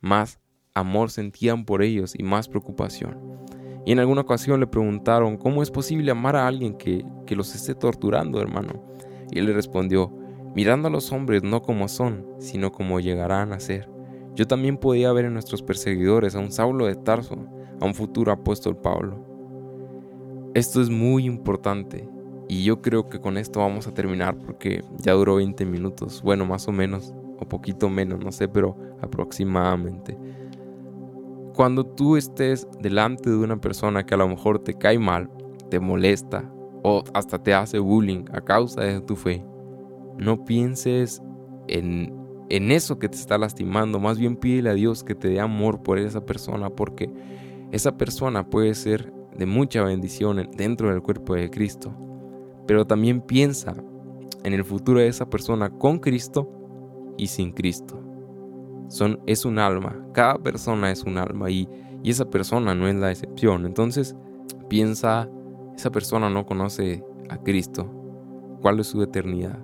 más 0.00 0.38
amor 0.74 1.10
sentían 1.10 1.64
por 1.64 1.82
ellos 1.82 2.14
y 2.16 2.22
más 2.22 2.48
preocupación. 2.48 3.18
Y 3.84 3.90
en 3.90 3.98
alguna 3.98 4.20
ocasión 4.20 4.60
le 4.60 4.68
preguntaron, 4.68 5.36
¿cómo 5.36 5.60
es 5.60 5.72
posible 5.72 6.12
amar 6.12 6.36
a 6.36 6.46
alguien 6.46 6.78
que, 6.78 7.04
que 7.26 7.34
los 7.34 7.52
esté 7.56 7.74
torturando, 7.74 8.40
hermano? 8.40 8.94
Y 9.32 9.40
él 9.40 9.46
le 9.46 9.54
respondió, 9.54 10.16
mirando 10.54 10.86
a 10.86 10.92
los 10.92 11.10
hombres 11.10 11.42
no 11.42 11.62
como 11.62 11.88
son, 11.88 12.28
sino 12.38 12.70
como 12.70 13.00
llegarán 13.00 13.52
a 13.52 13.58
ser. 13.58 13.90
Yo 14.36 14.46
también 14.46 14.76
podía 14.76 15.12
ver 15.12 15.24
en 15.24 15.32
nuestros 15.32 15.64
perseguidores 15.64 16.36
a 16.36 16.38
un 16.38 16.52
Saulo 16.52 16.86
de 16.86 16.94
Tarso, 16.94 17.44
a 17.80 17.84
un 17.84 17.94
futuro 17.96 18.30
apóstol 18.30 18.76
Pablo. 18.76 19.31
Esto 20.54 20.82
es 20.82 20.90
muy 20.90 21.24
importante 21.24 22.06
y 22.46 22.64
yo 22.64 22.82
creo 22.82 23.08
que 23.08 23.18
con 23.18 23.38
esto 23.38 23.60
vamos 23.60 23.86
a 23.86 23.94
terminar 23.94 24.36
porque 24.36 24.84
ya 24.98 25.12
duró 25.14 25.36
20 25.36 25.64
minutos. 25.64 26.20
Bueno, 26.22 26.44
más 26.44 26.68
o 26.68 26.72
menos, 26.72 27.14
o 27.38 27.48
poquito 27.48 27.88
menos, 27.88 28.22
no 28.22 28.30
sé, 28.32 28.48
pero 28.48 28.76
aproximadamente. 29.00 30.18
Cuando 31.54 31.86
tú 31.86 32.18
estés 32.18 32.68
delante 32.82 33.30
de 33.30 33.36
una 33.36 33.58
persona 33.58 34.04
que 34.04 34.12
a 34.12 34.18
lo 34.18 34.28
mejor 34.28 34.58
te 34.58 34.74
cae 34.74 34.98
mal, 34.98 35.30
te 35.70 35.80
molesta 35.80 36.52
o 36.82 37.02
hasta 37.14 37.42
te 37.42 37.54
hace 37.54 37.78
bullying 37.78 38.26
a 38.32 38.42
causa 38.42 38.82
de 38.82 39.00
tu 39.00 39.16
fe, 39.16 39.42
no 40.18 40.44
pienses 40.44 41.22
en, 41.68 42.14
en 42.50 42.70
eso 42.70 42.98
que 42.98 43.08
te 43.08 43.16
está 43.16 43.38
lastimando. 43.38 43.98
Más 43.98 44.18
bien 44.18 44.36
pídele 44.36 44.68
a 44.68 44.74
Dios 44.74 45.02
que 45.02 45.14
te 45.14 45.28
dé 45.28 45.40
amor 45.40 45.82
por 45.82 45.98
esa 45.98 46.26
persona 46.26 46.68
porque 46.68 47.10
esa 47.70 47.96
persona 47.96 48.50
puede 48.50 48.74
ser 48.74 49.21
de 49.36 49.46
mucha 49.46 49.82
bendición 49.82 50.48
dentro 50.56 50.90
del 50.90 51.02
cuerpo 51.02 51.34
de 51.34 51.50
Cristo 51.50 51.94
pero 52.66 52.86
también 52.86 53.20
piensa 53.20 53.74
en 54.44 54.54
el 54.54 54.64
futuro 54.64 55.00
de 55.00 55.08
esa 55.08 55.28
persona 55.28 55.70
con 55.70 55.98
Cristo 55.98 56.48
y 57.16 57.26
sin 57.26 57.52
Cristo. 57.52 57.98
Es 59.26 59.44
un 59.44 59.58
alma, 59.58 60.06
cada 60.12 60.38
persona 60.38 60.90
es 60.90 61.02
un 61.04 61.16
alma 61.16 61.50
y 61.50 61.68
esa 62.04 62.28
persona 62.28 62.74
no 62.74 62.88
es 62.88 62.94
la 62.94 63.10
excepción. 63.10 63.64
Entonces 63.64 64.16
piensa, 64.68 65.28
esa 65.76 65.90
persona 65.90 66.28
no 66.28 66.44
conoce 66.44 67.02
a 67.30 67.38
Cristo. 67.38 67.90
¿Cuál 68.60 68.80
es 68.80 68.88
su 68.88 69.02
eternidad? 69.02 69.58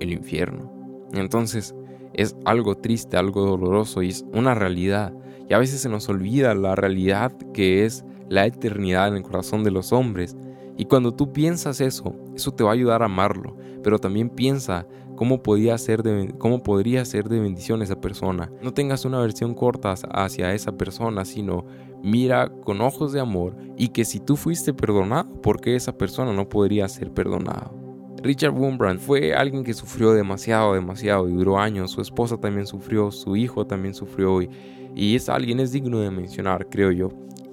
El 0.00 0.12
infierno. 0.12 0.70
Entonces 1.12 1.74
es 2.14 2.36
algo 2.44 2.76
triste, 2.76 3.16
algo 3.16 3.46
doloroso 3.46 4.02
y 4.02 4.08
es 4.08 4.24
una 4.32 4.54
realidad. 4.54 5.14
Y 5.48 5.54
a 5.54 5.58
veces 5.58 5.80
se 5.80 5.88
nos 5.88 6.08
olvida 6.08 6.54
la 6.54 6.74
realidad 6.74 7.32
que 7.52 7.84
es 7.84 8.04
la 8.28 8.46
eternidad 8.46 9.08
en 9.08 9.16
el 9.16 9.22
corazón 9.22 9.62
de 9.64 9.70
los 9.70 9.92
hombres 9.92 10.36
y 10.78 10.84
cuando 10.84 11.14
tú 11.14 11.32
piensas 11.32 11.80
eso, 11.80 12.14
eso 12.34 12.52
te 12.52 12.62
va 12.62 12.70
a 12.70 12.74
ayudar 12.74 13.02
a 13.02 13.06
amarlo, 13.06 13.56
pero 13.82 13.98
también 13.98 14.28
piensa 14.28 14.86
cómo, 15.16 15.42
podía 15.42 15.76
ser 15.78 16.02
de, 16.02 16.34
cómo 16.38 16.62
podría 16.62 17.04
ser 17.06 17.28
de 17.28 17.40
bendición 17.40 17.80
esa 17.80 18.00
persona. 18.00 18.52
No 18.62 18.74
tengas 18.74 19.06
una 19.06 19.20
versión 19.20 19.54
corta 19.54 19.94
hacia 20.12 20.52
esa 20.52 20.76
persona, 20.76 21.24
sino 21.24 21.64
mira 22.02 22.50
con 22.64 22.82
ojos 22.82 23.12
de 23.12 23.20
amor 23.20 23.56
y 23.78 23.88
que 23.88 24.04
si 24.04 24.20
tú 24.20 24.36
fuiste 24.36 24.74
perdonado, 24.74 25.32
¿por 25.40 25.60
qué 25.60 25.76
esa 25.76 25.96
persona 25.96 26.32
no 26.34 26.48
podría 26.48 26.88
ser 26.88 27.10
perdonado? 27.10 27.74
Richard 28.22 28.52
Wurmbrand 28.52 28.98
fue 28.98 29.34
alguien 29.34 29.62
que 29.62 29.72
sufrió 29.72 30.12
demasiado, 30.12 30.74
demasiado 30.74 31.28
y 31.28 31.32
duró 31.32 31.58
años. 31.58 31.92
Su 31.92 32.00
esposa 32.00 32.36
también 32.38 32.66
sufrió, 32.66 33.10
su 33.10 33.36
hijo 33.36 33.66
también 33.66 33.94
sufrió 33.94 34.42
y, 34.42 34.50
y 34.96 35.14
es 35.14 35.28
alguien 35.28 35.60
es 35.60 35.72
digno 35.72 35.98
de 36.00 36.10
mencionar, 36.10 36.68
creo 36.70 36.90
yo. 36.90 37.10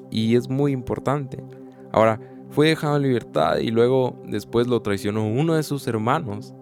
Y 0.09 0.35
es 0.35 0.49
muy 0.49 0.71
importante. 0.71 1.43
Ahora, 1.91 2.19
fue 2.49 2.69
dejado 2.69 2.95
en 2.95 3.03
libertad 3.03 3.57
y 3.57 3.69
luego 3.69 4.21
después 4.25 4.67
lo 4.67 4.81
traicionó 4.81 5.27
uno 5.27 5.55
de 5.55 5.63
sus 5.63 5.85
hermanos 5.87 6.53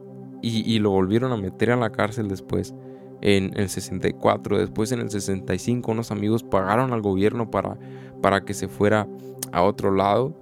y, 0.41 0.79
lo 0.79 0.89
volvieron 0.89 1.31
a 1.31 1.37
meter 1.37 1.69
en 1.69 1.81
la 1.81 1.91
cárcel 1.91 2.27
después 2.27 2.73
en 3.21 3.51
el 3.55 3.69
64, 3.69 4.57
después 4.57 4.91
en 4.91 5.01
el 5.01 5.11
65 5.11 5.91
unos 5.91 6.09
amigos 6.09 6.43
pagaron 6.43 6.93
al 6.93 7.01
gobierno 7.01 7.51
para, 7.51 7.77
para 8.23 8.43
que 8.43 8.55
se 8.55 8.67
fuera 8.67 9.07
a 9.51 9.61
otro 9.61 9.91
lado 9.91 10.33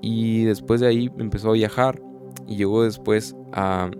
y 0.00 0.44
después 0.44 0.80
de 0.80 0.86
ahí 0.86 1.10
empezó 1.18 1.50
a 1.50 1.52
viajar 1.52 2.00
y 2.46 2.56
llegó 2.56 2.84
después 2.84 3.36
a, 3.52 3.90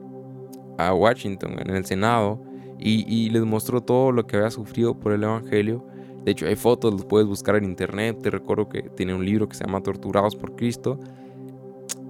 a 0.78 0.94
Washington 0.94 1.56
en 1.58 1.76
el 1.76 1.84
Senado 1.84 2.40
y, 2.78 3.04
y 3.06 3.30
les 3.30 3.44
mostró 3.44 3.80
todo 3.82 4.12
lo 4.12 4.26
que 4.26 4.36
había 4.36 4.50
sufrido 4.50 4.98
por 4.98 5.12
el 5.12 5.24
Evangelio 5.24 5.86
de 6.26 6.32
hecho, 6.32 6.46
hay 6.46 6.56
fotos, 6.56 6.92
los 6.92 7.04
puedes 7.04 7.28
buscar 7.28 7.54
en 7.54 7.62
internet. 7.62 8.18
Te 8.20 8.30
recuerdo 8.30 8.68
que 8.68 8.82
tiene 8.82 9.14
un 9.14 9.24
libro 9.24 9.48
que 9.48 9.54
se 9.54 9.64
llama 9.64 9.80
Torturados 9.80 10.34
por 10.34 10.56
Cristo. 10.56 10.98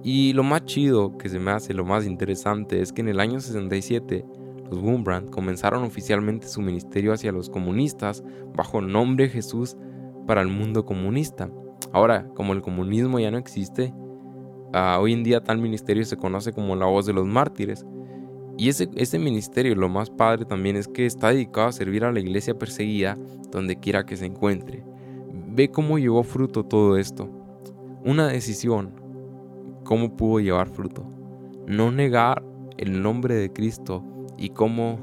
Y 0.03 0.33
lo 0.33 0.41
más 0.41 0.65
chido 0.65 1.19
que 1.19 1.29
se 1.29 1.37
me 1.37 1.51
hace, 1.51 1.75
lo 1.75 1.85
más 1.85 2.03
interesante, 2.03 2.81
es 2.81 2.91
que 2.91 3.01
en 3.01 3.09
el 3.09 3.19
año 3.19 3.39
67 3.39 4.25
los 4.71 4.81
Wurmbrand 4.81 5.29
comenzaron 5.29 5.83
oficialmente 5.83 6.47
su 6.47 6.61
ministerio 6.61 7.13
hacia 7.13 7.31
los 7.31 7.51
comunistas 7.51 8.23
bajo 8.55 8.79
el 8.79 8.91
nombre 8.91 9.29
Jesús 9.29 9.77
para 10.25 10.41
el 10.41 10.47
mundo 10.47 10.83
comunista. 10.83 11.51
Ahora, 11.93 12.27
como 12.33 12.53
el 12.53 12.63
comunismo 12.63 13.19
ya 13.19 13.29
no 13.29 13.37
existe, 13.37 13.93
ah, 14.73 14.97
hoy 14.99 15.13
en 15.13 15.23
día 15.23 15.43
tal 15.43 15.59
ministerio 15.59 16.03
se 16.05 16.17
conoce 16.17 16.53
como 16.53 16.75
la 16.75 16.87
voz 16.87 17.05
de 17.05 17.13
los 17.13 17.27
mártires. 17.27 17.85
Y 18.57 18.69
ese, 18.69 18.89
ese 18.95 19.19
ministerio, 19.19 19.75
lo 19.75 19.87
más 19.87 20.09
padre 20.09 20.45
también 20.45 20.75
es 20.75 20.87
que 20.87 21.05
está 21.05 21.29
dedicado 21.29 21.67
a 21.67 21.71
servir 21.71 22.03
a 22.03 22.11
la 22.11 22.19
iglesia 22.19 22.57
perseguida 22.57 23.17
donde 23.51 23.79
quiera 23.79 24.05
que 24.05 24.17
se 24.17 24.25
encuentre. 24.25 24.83
Ve 25.49 25.69
cómo 25.69 25.99
llevó 25.99 26.23
fruto 26.23 26.63
todo 26.63 26.97
esto. 26.97 27.29
Una 28.03 28.27
decisión, 28.27 28.91
cómo 29.83 30.15
pudo 30.17 30.39
llevar 30.39 30.69
fruto. 30.69 31.05
No 31.67 31.91
negar 31.91 32.43
el 32.77 33.01
nombre 33.01 33.35
de 33.35 33.51
Cristo 33.51 34.03
y 34.37 34.49
cómo 34.49 34.99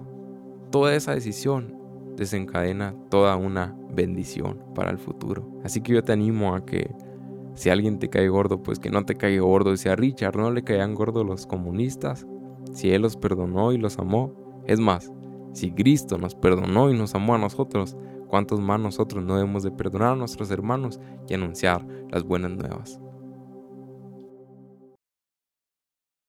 toda 0.71 0.95
esa 0.95 1.15
decisión 1.15 1.77
desencadena 2.17 2.95
toda 3.11 3.37
una 3.37 3.77
bendición 3.95 4.61
para 4.75 4.91
el 4.91 4.99
futuro. 4.99 5.49
Así 5.65 5.81
que 5.81 5.93
yo 5.93 6.03
te 6.03 6.13
animo 6.13 6.55
a 6.55 6.65
que 6.65 6.95
si 7.55 7.71
alguien 7.71 7.99
te 7.99 8.09
cae 8.09 8.29
gordo, 8.29 8.63
pues 8.63 8.79
que 8.79 8.91
no 8.91 9.05
te 9.05 9.15
caiga 9.15 9.43
gordo. 9.43 9.73
Y 9.73 9.77
si 9.77 9.89
Richard 9.95 10.37
no 10.37 10.51
le 10.51 10.65
caían 10.65 10.95
gordos 10.95 11.25
los 11.25 11.47
comunistas, 11.47 12.27
si 12.73 12.91
Él 12.91 13.03
los 13.03 13.17
perdonó 13.17 13.73
y 13.73 13.79
los 13.79 13.99
amó. 13.99 14.33
Es 14.67 14.81
más, 14.81 15.13
si 15.53 15.71
Cristo 15.73 16.19
nos 16.19 16.35
perdonó 16.35 16.91
y 16.91 16.99
nos 16.99 17.15
amó 17.15 17.35
a 17.35 17.39
nosotros, 17.39 17.97
¿cuántos 18.29 18.61
más 18.61 18.81
nosotros 18.81 19.25
no 19.25 19.37
debemos 19.37 19.63
de 19.63 19.71
perdonar 19.71 20.13
a 20.13 20.17
nuestros 20.17 20.51
hermanos 20.51 21.01
y 21.29 21.35
anunciar 21.35 21.87
las 22.11 22.25
buenas 22.25 22.53
nuevas? 22.53 23.01